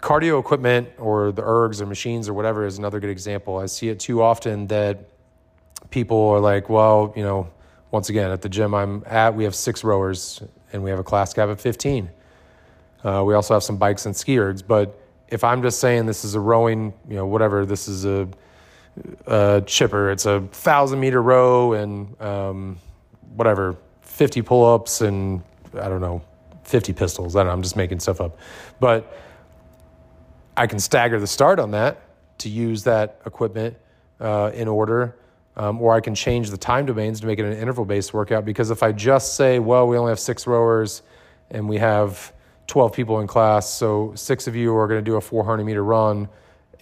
Cardio 0.00 0.40
equipment 0.40 0.88
or 0.98 1.30
the 1.30 1.42
ergs 1.42 1.80
or 1.80 1.86
machines 1.86 2.28
or 2.28 2.34
whatever 2.34 2.66
is 2.66 2.78
another 2.78 2.98
good 2.98 3.10
example. 3.10 3.58
I 3.58 3.66
see 3.66 3.88
it 3.88 4.00
too 4.00 4.22
often 4.22 4.66
that 4.66 5.08
people 5.90 6.18
are 6.30 6.40
like, 6.40 6.68
well, 6.68 7.14
you 7.16 7.22
know, 7.22 7.48
once 7.92 8.08
again, 8.08 8.32
at 8.32 8.42
the 8.42 8.48
gym 8.48 8.74
I'm 8.74 9.04
at, 9.06 9.34
we 9.34 9.44
have 9.44 9.54
six 9.54 9.84
rowers 9.84 10.42
and 10.72 10.82
we 10.82 10.90
have 10.90 10.98
a 10.98 11.04
class 11.04 11.32
cap 11.32 11.48
of 11.48 11.60
15. 11.60 12.10
Uh, 13.04 13.22
we 13.24 13.34
also 13.34 13.54
have 13.54 13.62
some 13.62 13.76
bikes 13.76 14.06
and 14.06 14.16
ski 14.16 14.36
ergs. 14.36 14.62
But 14.66 14.98
if 15.28 15.44
I'm 15.44 15.62
just 15.62 15.80
saying 15.80 16.06
this 16.06 16.24
is 16.24 16.34
a 16.34 16.40
rowing, 16.40 16.92
you 17.08 17.16
know, 17.16 17.26
whatever, 17.26 17.66
this 17.66 17.88
is 17.88 18.04
a, 18.04 18.28
a 19.26 19.62
chipper, 19.66 20.10
it's 20.10 20.26
a 20.26 20.40
thousand 20.52 21.00
meter 21.00 21.22
row 21.22 21.72
and 21.72 22.20
um, 22.20 22.78
whatever, 23.34 23.76
50 24.02 24.42
pull 24.42 24.64
ups 24.64 25.00
and 25.00 25.42
I 25.74 25.88
don't 25.88 26.00
know, 26.00 26.22
50 26.64 26.92
pistols. 26.92 27.36
I 27.36 27.40
don't 27.40 27.48
know, 27.48 27.52
I'm 27.52 27.62
just 27.62 27.76
making 27.76 28.00
stuff 28.00 28.20
up. 28.20 28.38
But 28.80 29.12
I 30.56 30.66
can 30.66 30.78
stagger 30.78 31.20
the 31.20 31.26
start 31.26 31.58
on 31.58 31.72
that 31.72 32.02
to 32.38 32.48
use 32.48 32.84
that 32.84 33.20
equipment 33.26 33.76
uh, 34.20 34.50
in 34.54 34.68
order, 34.68 35.16
um, 35.56 35.80
or 35.80 35.94
I 35.94 36.00
can 36.00 36.14
change 36.14 36.50
the 36.50 36.56
time 36.56 36.86
domains 36.86 37.20
to 37.20 37.26
make 37.26 37.38
it 37.38 37.44
an 37.44 37.52
interval 37.52 37.84
based 37.84 38.14
workout. 38.14 38.44
Because 38.44 38.70
if 38.70 38.82
I 38.82 38.92
just 38.92 39.34
say, 39.34 39.58
well, 39.58 39.86
we 39.86 39.96
only 39.96 40.10
have 40.10 40.20
six 40.20 40.46
rowers 40.46 41.02
and 41.50 41.68
we 41.68 41.78
have 41.78 42.32
12 42.66 42.92
people 42.92 43.20
in 43.20 43.26
class, 43.26 43.68
so 43.70 44.12
six 44.14 44.46
of 44.46 44.56
you 44.56 44.76
are 44.76 44.88
going 44.88 45.02
to 45.02 45.10
do 45.10 45.16
a 45.16 45.20
400 45.20 45.64
meter 45.64 45.84
run 45.84 46.28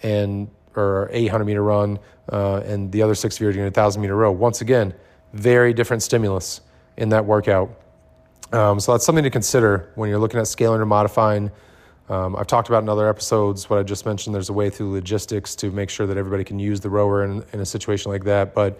and 0.03 0.49
or 0.75 1.09
800 1.11 1.45
meter 1.45 1.63
run, 1.63 1.99
uh, 2.31 2.57
and 2.65 2.91
the 2.91 3.01
other 3.01 3.15
six 3.15 3.35
of 3.37 3.41
you 3.41 3.47
are 3.47 3.53
doing 3.53 3.65
a 3.65 3.69
1,000 3.69 4.01
meter 4.01 4.15
row. 4.15 4.31
Once 4.31 4.61
again, 4.61 4.93
very 5.33 5.73
different 5.73 6.03
stimulus 6.03 6.61
in 6.97 7.09
that 7.09 7.25
workout. 7.25 7.69
Um, 8.51 8.79
so 8.79 8.91
that's 8.91 9.05
something 9.05 9.23
to 9.23 9.29
consider 9.29 9.91
when 9.95 10.09
you're 10.09 10.19
looking 10.19 10.39
at 10.39 10.47
scaling 10.47 10.81
or 10.81 10.85
modifying 10.85 11.51
um, 12.07 12.35
I've 12.35 12.47
talked 12.47 12.67
about 12.67 12.83
in 12.83 12.89
other 12.89 13.09
episodes 13.09 13.69
what 13.69 13.79
I 13.79 13.83
just 13.83 14.05
mentioned. 14.05 14.35
There's 14.35 14.49
a 14.49 14.53
way 14.53 14.69
through 14.69 14.91
logistics 14.91 15.55
to 15.55 15.71
make 15.71 15.89
sure 15.89 16.05
that 16.05 16.17
everybody 16.17 16.43
can 16.43 16.59
use 16.59 16.79
the 16.79 16.89
rower 16.89 17.23
in, 17.23 17.43
in 17.51 17.61
a 17.61 17.65
situation 17.65 18.11
like 18.11 18.23
that. 18.25 18.53
But 18.53 18.79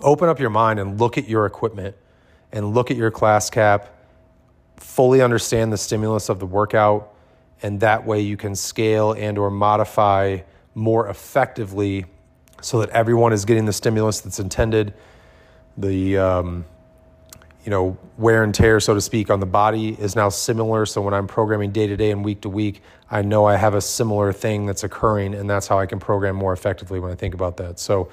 open 0.00 0.28
up 0.28 0.40
your 0.40 0.50
mind 0.50 0.78
and 0.78 0.98
look 0.98 1.18
at 1.18 1.28
your 1.28 1.44
equipment 1.44 1.94
and 2.52 2.74
look 2.74 2.90
at 2.90 2.96
your 2.96 3.10
class 3.10 3.50
cap, 3.50 3.94
fully 4.80 5.22
understand 5.22 5.72
the 5.72 5.78
stimulus 5.78 6.28
of 6.28 6.38
the 6.40 6.46
workout, 6.46 7.14
and 7.62 7.80
that 7.80 8.04
way 8.06 8.20
you 8.20 8.36
can 8.36 8.54
scale 8.54 9.12
and 9.12 9.38
or 9.38 9.50
modify 9.50 10.38
more 10.74 11.08
effectively 11.08 12.06
so 12.60 12.80
that 12.80 12.90
everyone 12.90 13.32
is 13.32 13.44
getting 13.44 13.66
the 13.66 13.72
stimulus 13.72 14.20
that's 14.20 14.40
intended. 14.40 14.92
The 15.76 16.18
um, 16.18 16.64
you 17.64 17.70
know, 17.70 17.96
wear 18.16 18.42
and 18.42 18.54
tear, 18.54 18.80
so 18.80 18.94
to 18.94 19.00
speak, 19.00 19.30
on 19.30 19.38
the 19.38 19.46
body 19.46 19.90
is 19.90 20.16
now 20.16 20.30
similar. 20.30 20.86
So 20.86 21.02
when 21.02 21.12
I'm 21.12 21.26
programming 21.26 21.72
day 21.72 21.86
to 21.86 21.96
day 21.96 22.10
and 22.10 22.24
week 22.24 22.40
to 22.42 22.48
week, 22.48 22.82
I 23.10 23.22
know 23.22 23.44
I 23.44 23.56
have 23.56 23.74
a 23.74 23.80
similar 23.80 24.32
thing 24.32 24.64
that's 24.64 24.82
occurring, 24.82 25.34
and 25.34 25.48
that's 25.48 25.66
how 25.66 25.78
I 25.78 25.86
can 25.86 25.98
program 25.98 26.36
more 26.36 26.52
effectively 26.52 27.00
when 27.00 27.12
I 27.12 27.14
think 27.14 27.34
about 27.34 27.58
that. 27.58 27.78
So 27.78 28.10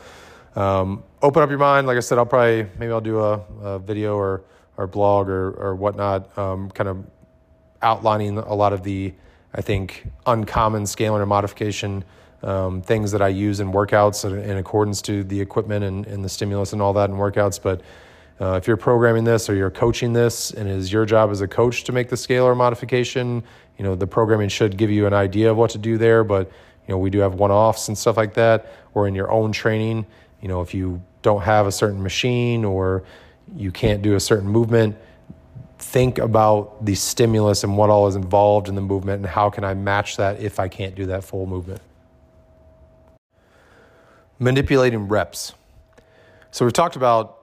um, 0.55 1.03
open 1.21 1.43
up 1.43 1.49
your 1.49 1.59
mind. 1.59 1.87
Like 1.87 1.97
I 1.97 2.01
said, 2.01 2.17
I'll 2.17 2.25
probably 2.25 2.67
maybe 2.77 2.91
I'll 2.91 2.99
do 2.99 3.19
a, 3.19 3.41
a 3.63 3.79
video 3.79 4.17
or 4.17 4.41
or 4.77 4.87
blog 4.87 5.27
or 5.29 5.51
or 5.51 5.75
whatnot, 5.75 6.37
um, 6.37 6.69
kind 6.71 6.89
of 6.89 7.05
outlining 7.81 8.37
a 8.37 8.53
lot 8.53 8.73
of 8.73 8.83
the 8.83 9.13
I 9.53 9.61
think 9.61 10.07
uncommon 10.25 10.85
scaling 10.85 11.21
or 11.21 11.25
modification 11.25 12.03
um, 12.43 12.81
things 12.81 13.11
that 13.11 13.21
I 13.21 13.29
use 13.29 13.59
in 13.59 13.71
workouts 13.71 14.23
in 14.25 14.57
accordance 14.57 15.01
to 15.03 15.23
the 15.23 15.41
equipment 15.41 15.83
and, 15.83 16.05
and 16.05 16.23
the 16.23 16.29
stimulus 16.29 16.73
and 16.73 16.81
all 16.81 16.93
that 16.93 17.09
in 17.09 17.15
workouts, 17.15 17.61
but 17.61 17.81
uh, 18.39 18.53
if 18.53 18.67
you're 18.67 18.77
programming 18.77 19.23
this 19.23 19.49
or 19.49 19.55
you're 19.55 19.71
coaching 19.71 20.13
this, 20.13 20.51
and 20.51 20.69
it 20.69 20.75
is 20.75 20.91
your 20.93 21.05
job 21.05 21.31
as 21.31 21.41
a 21.41 21.47
coach 21.47 21.83
to 21.85 21.91
make 21.91 22.09
the 22.09 22.15
scalar 22.15 22.55
modification, 22.55 23.43
you 23.77 23.83
know 23.83 23.95
the 23.95 24.05
programming 24.05 24.49
should 24.49 24.77
give 24.77 24.91
you 24.91 25.07
an 25.07 25.13
idea 25.13 25.49
of 25.49 25.57
what 25.57 25.71
to 25.71 25.77
do 25.77 25.97
there. 25.97 26.23
But 26.23 26.51
you 26.87 26.93
know 26.93 26.99
we 26.99 27.09
do 27.09 27.19
have 27.19 27.33
one-offs 27.33 27.87
and 27.87 27.97
stuff 27.97 28.17
like 28.17 28.35
that. 28.35 28.71
Or 28.93 29.07
in 29.07 29.15
your 29.15 29.31
own 29.31 29.51
training, 29.51 30.05
you 30.41 30.47
know 30.47 30.61
if 30.61 30.73
you 30.73 31.01
don't 31.23 31.41
have 31.41 31.65
a 31.65 31.71
certain 31.71 32.01
machine 32.01 32.63
or 32.63 33.03
you 33.55 33.71
can't 33.71 34.01
do 34.01 34.15
a 34.15 34.19
certain 34.19 34.49
movement, 34.49 34.97
think 35.79 36.17
about 36.17 36.85
the 36.85 36.95
stimulus 36.95 37.63
and 37.63 37.77
what 37.77 37.89
all 37.89 38.07
is 38.07 38.15
involved 38.15 38.67
in 38.67 38.75
the 38.75 38.81
movement 38.81 39.17
and 39.21 39.25
how 39.27 39.49
can 39.49 39.63
I 39.63 39.73
match 39.73 40.17
that 40.17 40.41
if 40.41 40.59
I 40.59 40.67
can't 40.67 40.95
do 40.95 41.05
that 41.07 41.23
full 41.23 41.45
movement. 41.45 41.81
Manipulating 44.39 45.07
reps. 45.07 45.53
So 46.51 46.65
we've 46.65 46.73
talked 46.73 46.95
about 46.95 47.37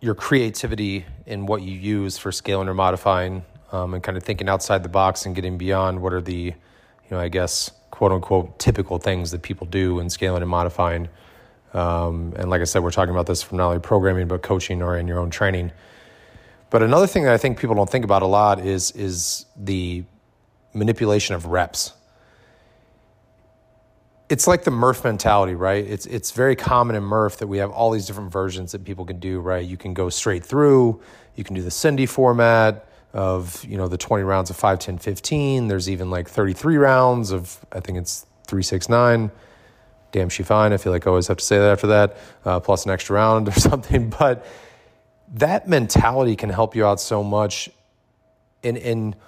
your 0.00 0.14
creativity 0.14 1.06
in 1.26 1.46
what 1.46 1.62
you 1.62 1.76
use 1.76 2.18
for 2.18 2.32
scaling 2.32 2.68
or 2.68 2.74
modifying 2.74 3.44
um, 3.70 3.94
and 3.94 4.02
kind 4.02 4.16
of 4.16 4.22
thinking 4.22 4.48
outside 4.48 4.82
the 4.82 4.88
box 4.88 5.26
and 5.26 5.34
getting 5.34 5.58
beyond 5.58 6.00
what 6.00 6.12
are 6.12 6.20
the, 6.20 6.34
you 6.34 7.10
know, 7.10 7.18
I 7.18 7.28
guess, 7.28 7.70
quote 7.90 8.12
unquote, 8.12 8.58
typical 8.58 8.98
things 8.98 9.30
that 9.30 9.42
people 9.42 9.66
do 9.66 10.00
in 10.00 10.10
scaling 10.10 10.42
and 10.42 10.50
modifying. 10.50 11.08
Um, 11.74 12.34
and 12.36 12.50
like 12.50 12.60
I 12.60 12.64
said, 12.64 12.82
we're 12.82 12.90
talking 12.90 13.14
about 13.14 13.26
this 13.26 13.42
from 13.42 13.58
not 13.58 13.68
only 13.68 13.80
programming, 13.80 14.28
but 14.28 14.42
coaching 14.42 14.82
or 14.82 14.96
in 14.96 15.06
your 15.06 15.18
own 15.18 15.30
training. 15.30 15.72
But 16.70 16.82
another 16.82 17.06
thing 17.06 17.24
that 17.24 17.32
I 17.32 17.38
think 17.38 17.58
people 17.58 17.74
don't 17.74 17.88
think 17.88 18.04
about 18.04 18.22
a 18.22 18.26
lot 18.26 18.60
is, 18.60 18.90
is 18.92 19.46
the 19.56 20.04
manipulation 20.74 21.34
of 21.34 21.46
reps 21.46 21.92
it's 24.32 24.46
like 24.46 24.64
the 24.64 24.70
Murph 24.70 25.04
mentality, 25.04 25.54
right? 25.54 25.84
It's 25.84 26.06
it's 26.06 26.30
very 26.30 26.56
common 26.56 26.96
in 26.96 27.02
Murph 27.02 27.36
that 27.36 27.48
we 27.48 27.58
have 27.58 27.70
all 27.70 27.90
these 27.90 28.06
different 28.06 28.32
versions 28.32 28.72
that 28.72 28.82
people 28.82 29.04
can 29.04 29.18
do, 29.18 29.40
right? 29.40 29.62
You 29.62 29.76
can 29.76 29.92
go 29.92 30.08
straight 30.08 30.42
through, 30.42 31.02
you 31.36 31.44
can 31.44 31.54
do 31.54 31.60
the 31.60 31.70
Cindy 31.70 32.06
format 32.06 32.88
of, 33.12 33.62
you 33.66 33.76
know, 33.76 33.88
the 33.88 33.98
20 33.98 34.24
rounds 34.24 34.48
of 34.48 34.56
5, 34.56 34.78
10, 34.78 34.96
15. 34.96 35.68
There's 35.68 35.90
even 35.90 36.08
like 36.10 36.30
33 36.30 36.78
rounds 36.78 37.30
of, 37.30 37.62
I 37.72 37.80
think 37.80 37.98
it's 37.98 38.24
3, 38.46 38.62
6, 38.62 38.88
9. 38.88 39.30
Damn, 40.12 40.28
she 40.28 40.42
fine. 40.42 40.72
I 40.72 40.76
feel 40.76 40.92
like 40.92 41.06
I 41.06 41.10
always 41.10 41.26
have 41.26 41.38
to 41.38 41.44
say 41.44 41.58
that 41.58 41.70
after 41.70 41.88
that, 41.88 42.16
uh, 42.44 42.60
plus 42.60 42.84
an 42.84 42.90
extra 42.90 43.16
round 43.16 43.48
or 43.50 43.52
something. 43.52 44.10
But 44.10 44.46
that 45.34 45.68
mentality 45.68 46.36
can 46.36 46.50
help 46.50 46.76
you 46.76 46.86
out 46.86 47.00
so 47.00 47.22
much 47.22 47.70
in, 48.62 48.76
in– 48.76 49.14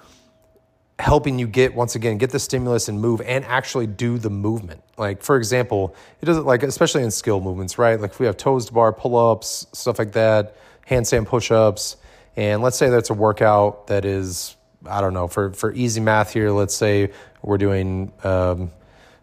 helping 0.97 1.37
you 1.37 1.45
get 1.45 1.75
once 1.75 1.95
again 1.95 2.17
get 2.17 2.29
the 2.29 2.39
stimulus 2.39 2.87
and 2.87 3.01
move 3.01 3.19
and 3.21 3.43
actually 3.45 3.85
do 3.85 4.17
the 4.17 4.29
movement 4.29 4.81
like 4.97 5.21
for 5.21 5.35
example 5.35 5.93
it 6.21 6.25
doesn't 6.25 6.45
like 6.45 6.63
especially 6.63 7.03
in 7.03 7.11
skill 7.11 7.41
movements 7.41 7.77
right 7.77 7.99
like 7.99 8.11
if 8.11 8.19
we 8.19 8.25
have 8.25 8.37
toes 8.37 8.65
to 8.65 8.73
bar 8.73 8.93
pull-ups 8.93 9.67
stuff 9.73 9.99
like 9.99 10.13
that 10.13 10.55
handstand 10.89 11.25
push-ups 11.25 11.97
and 12.37 12.61
let's 12.61 12.77
say 12.77 12.89
that's 12.89 13.09
a 13.09 13.13
workout 13.13 13.87
that 13.87 14.05
is 14.05 14.55
i 14.85 15.01
don't 15.01 15.13
know 15.13 15.27
for 15.27 15.51
for 15.51 15.73
easy 15.73 15.99
math 15.99 16.31
here 16.31 16.49
let's 16.51 16.75
say 16.75 17.11
we're 17.41 17.57
doing 17.57 18.11
um, 18.23 18.71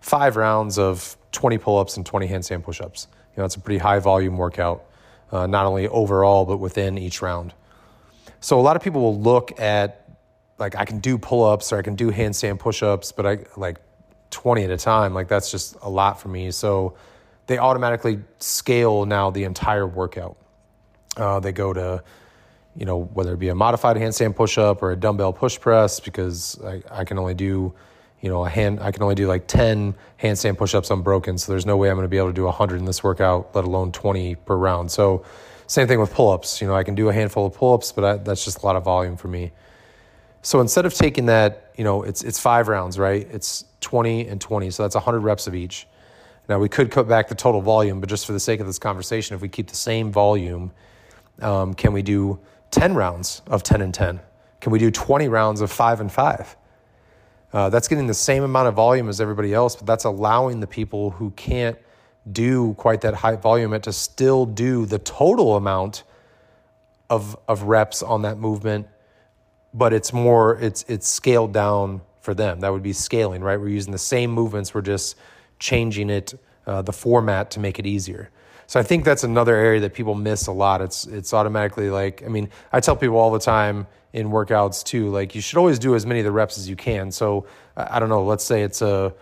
five 0.03 0.37
rounds 0.37 0.79
of 0.79 1.17
20 1.33 1.57
pull-ups 1.57 1.97
and 1.97 2.05
20 2.05 2.29
handstand 2.29 2.63
push-ups 2.63 3.09
you 3.35 3.41
know 3.41 3.47
it's 3.47 3.57
a 3.57 3.61
pretty 3.61 3.79
high 3.79 3.99
volume 3.99 4.37
workout 4.37 4.85
uh, 5.31 5.47
not 5.47 5.65
only 5.65 5.89
overall 5.89 6.45
but 6.45 6.59
within 6.59 6.99
each 6.99 7.23
round 7.23 7.55
so 8.41 8.59
a 8.59 8.63
lot 8.63 8.77
of 8.77 8.83
people 8.83 9.01
will 9.01 9.19
look 9.19 9.59
at 9.59 10.03
like 10.59 10.77
I 10.77 10.85
can 10.85 11.01
do 11.01 11.19
pull 11.19 11.45
ups 11.45 11.73
or 11.73 11.79
I 11.79 11.83
can 11.83 11.97
do 11.97 12.11
handstand 12.11 12.59
push 12.59 12.83
ups, 12.83 13.13
but 13.13 13.27
I 13.27 13.39
like 13.57 13.79
20 14.31 14.65
at 14.65 14.71
a 14.71 14.77
time. 14.77 15.13
Like 15.13 15.29
that's 15.29 15.51
just 15.51 15.77
a 15.83 15.91
lot 15.91 16.21
for 16.21 16.29
me. 16.29 16.51
So 16.51 16.95
they 17.47 17.59
automatically 17.59 18.21
scale 18.39 19.05
now 19.05 19.31
the 19.31 19.45
entire 19.45 19.87
workout. 19.87 20.37
Uh, 21.17 21.41
they 21.41 21.53
go 21.53 21.73
to, 21.73 22.03
you 22.77 22.87
know, 22.87 23.03
whether 23.03 23.35
it 23.35 23.39
be 23.39 23.49
a 23.49 23.55
modified 23.55 23.97
handstand 23.97 24.37
push 24.37 24.57
up 24.57 24.83
or 24.83 24.93
a 24.93 24.97
dumbbell 24.97 25.33
push 25.33 25.59
press 25.59 26.01
because 26.01 26.59
I, 26.65 26.83
I 26.91 27.05
can 27.05 27.19
only 27.19 27.35
do, 27.35 27.75
you 28.23 28.29
know, 28.29 28.45
a 28.47 28.49
hand, 28.49 28.81
I 28.81 28.93
can 28.93 29.03
only 29.03 29.17
do 29.17 29.27
like 29.27 29.47
10 29.49 29.95
handstand 30.23 30.57
push 30.57 30.75
ups 30.75 30.91
unbroken. 30.91 31.37
So 31.37 31.53
there's 31.53 31.67
no 31.67 31.77
way 31.77 31.91
I'm 31.91 31.97
going 31.97 32.05
to 32.05 32.09
be 32.09 32.17
able 32.17 32.29
to 32.29 32.33
do 32.33 32.45
100 32.45 32.79
in 32.79 32.87
this 32.87 33.03
workout, 33.03 33.55
let 33.55 33.65
alone 33.65 33.93
20 33.93 34.37
per 34.37 34.57
round. 34.57 34.91
So 34.91 35.25
same 35.67 35.89
thing 35.89 36.01
with 36.01 36.15
pull 36.15 36.31
ups. 36.31 36.61
You 36.61 36.69
know, 36.69 36.75
I 36.75 36.85
can 36.85 36.95
do 36.95 37.09
a 37.09 37.13
handful 37.13 37.47
of 37.47 37.55
pull 37.55 37.75
ups, 37.75 37.91
but 37.91 38.05
I, 38.05 38.17
that's 38.19 38.45
just 38.45 38.63
a 38.63 38.67
lot 38.67 38.77
of 38.77 38.85
volume 38.85 39.17
for 39.17 39.29
me. 39.29 39.51
So 40.41 40.61
instead 40.61 40.87
of 40.87 40.95
taking 40.95 41.27
that, 41.27 41.73
you 41.77 41.85
know, 41.85 42.05
it's 42.05 42.23
it's 42.23 42.39
five 42.39 42.69
rounds, 42.69 42.99
right? 42.99 43.27
It's 43.31 43.65
20 43.81 44.29
and 44.29 44.41
20, 44.41 44.71
so 44.71 44.85
that's 44.85 44.95
100 44.95 45.21
reps 45.21 45.47
of 45.47 45.55
each. 45.55 45.87
Now 46.49 46.59
we 46.59 46.69
could 46.69 46.91
cut 46.91 47.09
back 47.09 47.29
the 47.29 47.35
total 47.35 47.61
volume, 47.61 48.01
but 48.01 48.09
just 48.09 48.27
for 48.27 48.33
the 48.33 48.41
sake 48.41 48.61
of 48.61 48.67
this 48.67 48.79
conversation, 48.79 49.35
if 49.35 49.41
we 49.41 49.49
keep 49.49 49.69
the 49.69 49.77
same 49.77 50.13
volume, 50.13 50.73
um, 51.41 51.75
can 51.75 51.93
we 51.93 52.03
do 52.03 52.39
10 52.71 52.95
rounds 52.95 53.43
of 53.47 53.63
10 53.63 53.81
and 53.81 53.95
10? 53.95 54.21
Can 54.61 54.73
we 54.73 54.79
do 54.79 54.91
20 54.91 55.29
rounds 55.29 55.61
of 55.61 55.73
five 55.73 56.01
and 56.01 56.11
five? 56.11 56.57
Uh, 57.53 57.69
that's 57.69 57.89
getting 57.89 58.07
the 58.07 58.15
same 58.15 58.43
amount 58.43 58.69
of 58.69 58.75
volume 58.75 59.09
as 59.09 59.21
everybody 59.21 59.53
else, 59.53 59.77
but 59.77 59.87
that's 59.87 60.05
allowing 60.05 60.61
the 60.61 60.67
people 60.67 61.11
who 61.11 61.31
can't 61.33 61.79
do 62.31 62.75
quite 62.75 63.01
that 63.03 63.15
high 63.15 63.37
volume 63.37 63.79
to 63.81 63.93
still 63.93 64.47
do 64.47 64.87
the 64.87 64.99
total 64.99 65.57
amount 65.57 66.05
of, 67.11 67.37
of 67.49 67.65
reps 67.65 68.03
on 68.03 68.23
that 68.23 68.39
movement 68.39 68.87
but 69.75 69.93
it's 69.93 70.13
more 70.13 70.59
it's 70.61 70.85
it's 70.89 71.09
scaled 71.09 71.53
down 71.53 72.03
for 72.21 72.35
them. 72.35 72.61
That 72.61 72.73
would 72.73 72.83
be 72.83 72.93
scaling, 72.93 73.43
right? 73.43 73.59
We're 73.59 73.69
using 73.69 73.93
the 73.93 73.99
same 73.99 74.31
movements, 74.31 74.75
we're 74.75 74.83
just 74.83 75.17
changing 75.59 76.11
it 76.11 76.35
uh, 76.67 76.83
the 76.83 76.93
format 76.93 77.51
to 77.53 77.61
make 77.61 77.79
it 77.79 77.87
easier. 77.87 78.31
So 78.67 78.79
I 78.79 78.83
think 78.83 79.05
that's 79.05 79.25
another 79.25 79.55
area 79.57 79.81
that 79.81 79.93
people 79.93 80.15
miss 80.15 80.47
a 80.47 80.53
lot. 80.53 80.81
It's 80.81 81.07
it's 81.07 81.33
automatically 81.33 81.91
like 81.91 82.23
I 82.25 82.29
mean 82.29 82.51
I 82.73 82.81
tell 82.81 82.97
people 82.97 83.17
all 83.17 83.31
the 83.31 83.39
time 83.39 83.87
in 84.13 84.29
workouts 84.29 84.85
too 84.85 85.11
like 85.11 85.35
you 85.35 85.41
should 85.41 85.59
always 85.59 85.79
do 85.79 85.95
as 85.95 86.05
many 86.05 86.21
of 86.21 86.25
the 86.25 86.33
reps 86.33 86.59
as 86.59 86.69
you 86.69 86.77
can. 86.77 87.11
So 87.11 87.47
I 87.77 87.99
don't 87.99 88.09
know, 88.09 88.25
let's 88.25 88.45
say 88.45 88.63
it's 88.63 88.83
a 88.83 89.15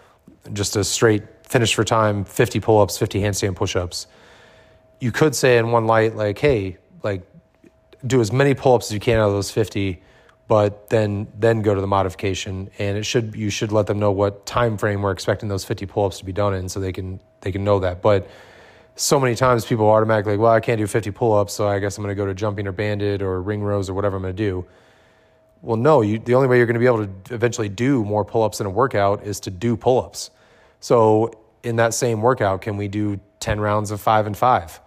just 0.52 0.76
a 0.76 0.84
straight 0.84 1.22
finish 1.46 1.74
for 1.74 1.84
time 1.84 2.24
50 2.24 2.60
pull-ups, 2.60 2.98
50 2.98 3.20
handstand 3.20 3.56
push-ups. 3.56 4.06
You 5.00 5.12
could 5.12 5.34
say 5.34 5.58
in 5.58 5.70
one 5.70 5.86
light 5.86 6.16
like 6.16 6.38
hey, 6.38 6.78
like 7.02 7.22
do 8.06 8.20
as 8.20 8.32
many 8.32 8.54
pull-ups 8.54 8.86
as 8.86 8.92
you 8.92 9.00
can 9.00 9.18
out 9.18 9.28
of 9.28 9.32
those 9.32 9.50
50 9.50 10.02
but 10.48 10.90
then 10.90 11.28
then 11.38 11.62
go 11.62 11.76
to 11.76 11.80
the 11.80 11.86
modification 11.86 12.70
and 12.78 12.98
it 12.98 13.04
should 13.04 13.36
you 13.36 13.50
should 13.50 13.70
let 13.70 13.86
them 13.86 14.00
know 14.00 14.10
what 14.10 14.44
time 14.46 14.76
frame 14.76 15.02
we're 15.02 15.12
expecting 15.12 15.48
those 15.48 15.64
50 15.64 15.86
pull-ups 15.86 16.18
to 16.18 16.24
be 16.24 16.32
done 16.32 16.54
in 16.54 16.68
so 16.68 16.80
they 16.80 16.92
can 16.92 17.20
they 17.42 17.52
can 17.52 17.62
know 17.62 17.78
that 17.78 18.02
but 18.02 18.28
so 19.00 19.18
many 19.18 19.34
times 19.34 19.64
people 19.64 19.88
automatically 19.88 20.36
well 20.36 20.52
i 20.52 20.60
can't 20.60 20.78
do 20.78 20.86
50 20.86 21.10
pull-ups 21.10 21.54
so 21.54 21.68
i 21.68 21.78
guess 21.78 21.96
i'm 21.96 22.04
going 22.04 22.14
to 22.14 22.20
go 22.20 22.26
to 22.26 22.34
jumping 22.34 22.66
or 22.66 22.72
banded 22.72 23.22
or 23.22 23.40
ring 23.42 23.62
rows 23.62 23.88
or 23.88 23.94
whatever 23.94 24.16
i'm 24.16 24.22
going 24.22 24.36
to 24.36 24.42
do 24.42 24.66
Well, 25.62 25.76
no, 25.76 26.00
you, 26.00 26.18
the 26.18 26.34
only 26.34 26.48
way 26.48 26.56
you're 26.56 26.66
going 26.66 26.74
to 26.74 26.80
be 26.80 26.86
able 26.86 27.06
to 27.06 27.34
eventually 27.34 27.68
do 27.68 28.04
more 28.04 28.24
pull 28.24 28.42
ups 28.42 28.60
in 28.60 28.66
a 28.66 28.70
workout 28.70 29.24
is 29.24 29.40
to 29.40 29.50
do 29.50 29.76
pull 29.76 30.00
ups. 30.02 30.30
So, 30.80 31.32
in 31.62 31.76
that 31.76 31.92
same 31.92 32.22
workout, 32.22 32.62
can 32.62 32.78
we 32.78 32.88
do 32.88 33.20
10 33.40 33.60
rounds 33.60 33.90
of 33.90 34.00
five 34.00 34.26
and 34.26 34.36
five 34.36 34.80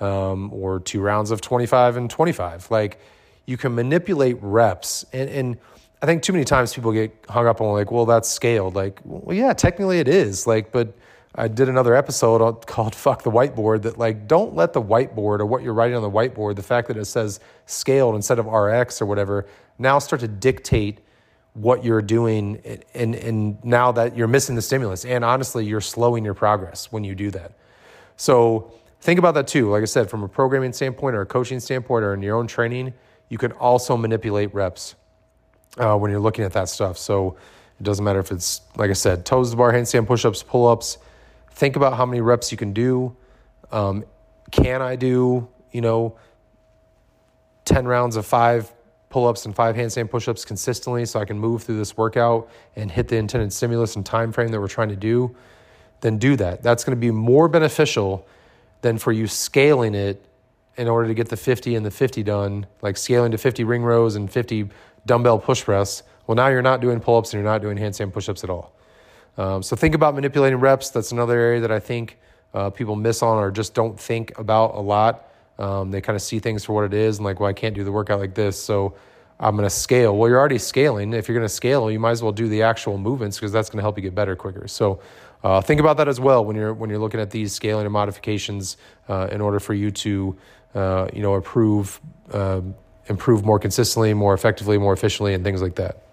um, 0.00 0.52
or 0.52 0.80
two 0.80 1.00
rounds 1.00 1.30
of 1.30 1.40
25 1.40 1.96
and 1.96 2.10
25? 2.10 2.70
Like, 2.70 3.00
you 3.46 3.56
can 3.56 3.74
manipulate 3.74 4.36
reps. 4.42 5.06
And, 5.14 5.30
and 5.30 5.58
I 6.02 6.06
think 6.06 6.22
too 6.22 6.34
many 6.34 6.44
times 6.44 6.74
people 6.74 6.92
get 6.92 7.10
hung 7.30 7.46
up 7.46 7.62
on, 7.62 7.72
like, 7.72 7.90
well, 7.90 8.04
that's 8.04 8.28
scaled. 8.28 8.74
Like, 8.74 9.00
well, 9.04 9.34
yeah, 9.34 9.54
technically 9.54 9.98
it 10.00 10.08
is. 10.08 10.46
Like, 10.46 10.72
but 10.72 10.94
I 11.34 11.48
did 11.48 11.68
another 11.68 11.94
episode 11.94 12.66
called 12.66 12.94
Fuck 12.94 13.22
the 13.22 13.30
Whiteboard 13.30 13.82
that, 13.82 13.98
like, 13.98 14.26
don't 14.26 14.54
let 14.54 14.72
the 14.72 14.82
whiteboard 14.82 15.40
or 15.40 15.46
what 15.46 15.62
you're 15.62 15.74
writing 15.74 15.96
on 15.96 16.02
the 16.02 16.10
whiteboard, 16.10 16.56
the 16.56 16.62
fact 16.62 16.88
that 16.88 16.96
it 16.96 17.04
says 17.04 17.38
scaled 17.66 18.14
instead 18.14 18.38
of 18.38 18.46
RX 18.46 19.02
or 19.02 19.06
whatever, 19.06 19.46
now 19.78 19.98
start 19.98 20.20
to 20.20 20.28
dictate 20.28 21.00
what 21.54 21.84
you're 21.84 22.02
doing 22.02 22.60
and, 22.94 23.14
and 23.14 23.64
now 23.64 23.90
that 23.92 24.16
you're 24.16 24.28
missing 24.28 24.54
the 24.54 24.62
stimulus. 24.62 25.04
And 25.04 25.24
honestly 25.24 25.64
you're 25.66 25.80
slowing 25.80 26.24
your 26.24 26.34
progress 26.34 26.92
when 26.92 27.04
you 27.04 27.14
do 27.14 27.30
that. 27.32 27.52
So 28.16 28.72
think 29.00 29.18
about 29.18 29.34
that 29.34 29.48
too. 29.48 29.70
Like 29.70 29.82
i 29.82 29.86
said 29.86 30.08
from 30.08 30.22
a 30.22 30.28
programming 30.28 30.72
standpoint 30.72 31.16
or 31.16 31.22
a 31.22 31.26
coaching 31.26 31.58
standpoint 31.58 32.04
or 32.04 32.14
in 32.14 32.22
your 32.22 32.36
own 32.36 32.46
training 32.46 32.94
you 33.28 33.38
can 33.38 33.52
also 33.52 33.96
manipulate 33.96 34.54
reps 34.54 34.94
uh, 35.78 35.96
when 35.96 36.10
you're 36.10 36.20
looking 36.20 36.44
at 36.44 36.52
that 36.52 36.68
stuff. 36.68 36.96
So 36.96 37.36
it 37.78 37.82
doesn't 37.82 38.04
matter 38.04 38.18
if 38.18 38.32
it's 38.32 38.62
like 38.76 38.90
i 38.90 38.94
said 38.94 39.24
toes 39.24 39.50
to 39.50 39.56
bar 39.56 39.72
handstand 39.72 40.06
push-ups 40.06 40.42
pull-ups 40.42 40.98
think 41.58 41.76
about 41.76 41.94
how 41.94 42.06
many 42.06 42.20
reps 42.20 42.50
you 42.50 42.58
can 42.58 42.72
do 42.72 43.14
um, 43.70 44.04
can 44.50 44.80
i 44.80 44.96
do 44.96 45.46
you 45.72 45.80
know 45.80 46.16
10 47.64 47.86
rounds 47.86 48.16
of 48.16 48.24
five 48.24 48.72
pull 49.10 49.26
ups 49.26 49.46
and 49.46 49.54
five 49.54 49.76
handstand 49.76 50.10
push 50.10 50.28
ups 50.28 50.44
consistently 50.44 51.04
so 51.04 51.20
I 51.20 51.24
can 51.24 51.38
move 51.38 51.62
through 51.62 51.78
this 51.78 51.96
workout 51.96 52.50
and 52.76 52.90
hit 52.90 53.08
the 53.08 53.16
intended 53.16 53.52
stimulus 53.52 53.96
and 53.96 54.04
time 54.04 54.32
frame 54.32 54.48
that 54.48 54.60
we're 54.60 54.68
trying 54.68 54.90
to 54.90 54.96
do, 54.96 55.34
then 56.00 56.18
do 56.18 56.36
that. 56.36 56.62
That's 56.62 56.84
going 56.84 56.96
to 56.96 57.00
be 57.00 57.10
more 57.10 57.48
beneficial 57.48 58.26
than 58.82 58.98
for 58.98 59.12
you 59.12 59.26
scaling 59.26 59.94
it 59.94 60.24
in 60.76 60.88
order 60.88 61.08
to 61.08 61.14
get 61.14 61.28
the 61.28 61.36
50 61.36 61.74
and 61.74 61.84
the 61.84 61.90
50 61.90 62.22
done, 62.22 62.66
like 62.82 62.96
scaling 62.96 63.32
to 63.32 63.38
50 63.38 63.64
ring 63.64 63.82
rows 63.82 64.14
and 64.14 64.30
50 64.30 64.68
dumbbell 65.06 65.38
push 65.38 65.64
press. 65.64 66.02
Well, 66.26 66.36
now 66.36 66.48
you're 66.48 66.62
not 66.62 66.80
doing 66.80 67.00
pull 67.00 67.16
ups 67.16 67.32
and 67.32 67.42
you're 67.42 67.50
not 67.50 67.62
doing 67.62 67.78
handstand 67.78 68.12
push 68.12 68.28
ups 68.28 68.44
at 68.44 68.50
all. 68.50 68.77
Um, 69.38 69.62
so 69.62 69.76
think 69.76 69.94
about 69.94 70.14
manipulating 70.14 70.58
reps. 70.58 70.90
That's 70.90 71.12
another 71.12 71.38
area 71.38 71.60
that 71.60 71.70
I 71.70 71.78
think 71.78 72.18
uh, 72.52 72.70
people 72.70 72.96
miss 72.96 73.22
on 73.22 73.38
or 73.38 73.50
just 73.50 73.72
don't 73.72 73.98
think 73.98 74.36
about 74.38 74.74
a 74.74 74.80
lot. 74.80 75.30
Um, 75.58 75.90
they 75.90 76.00
kind 76.00 76.16
of 76.16 76.22
see 76.22 76.38
things 76.38 76.64
for 76.64 76.72
what 76.72 76.84
it 76.84 76.94
is 76.94 77.18
and 77.18 77.24
like, 77.24 77.40
well, 77.40 77.48
I 77.48 77.52
can't 77.52 77.74
do 77.74 77.84
the 77.84 77.92
workout 77.92 78.20
like 78.20 78.34
this, 78.34 78.60
so 78.62 78.94
I'm 79.40 79.56
going 79.56 79.66
to 79.66 79.74
scale. 79.74 80.16
Well, 80.16 80.28
you're 80.28 80.38
already 80.38 80.58
scaling. 80.58 81.12
If 81.12 81.28
you're 81.28 81.36
going 81.36 81.46
to 81.46 81.52
scale, 81.52 81.90
you 81.90 82.00
might 82.00 82.12
as 82.12 82.22
well 82.22 82.32
do 82.32 82.48
the 82.48 82.62
actual 82.62 82.98
movements 82.98 83.36
because 83.36 83.52
that's 83.52 83.70
going 83.70 83.78
to 83.78 83.82
help 83.82 83.96
you 83.96 84.02
get 84.02 84.14
better 84.14 84.36
quicker. 84.36 84.66
So 84.68 85.00
uh, 85.44 85.60
think 85.60 85.80
about 85.80 85.96
that 85.98 86.08
as 86.08 86.18
well 86.18 86.44
when 86.44 86.56
you're 86.56 86.74
when 86.74 86.90
you're 86.90 86.98
looking 86.98 87.20
at 87.20 87.30
these 87.30 87.52
scaling 87.52 87.86
and 87.86 87.92
modifications 87.92 88.76
uh, 89.08 89.28
in 89.30 89.40
order 89.40 89.60
for 89.60 89.74
you 89.74 89.90
to 89.92 90.36
uh, 90.74 91.08
you 91.12 91.22
know 91.22 91.36
improve 91.36 92.00
um, 92.32 92.74
improve 93.06 93.44
more 93.44 93.58
consistently, 93.58 94.12
more 94.14 94.34
effectively, 94.34 94.78
more 94.78 94.92
efficiently, 94.92 95.34
and 95.34 95.44
things 95.44 95.62
like 95.62 95.76
that. 95.76 96.07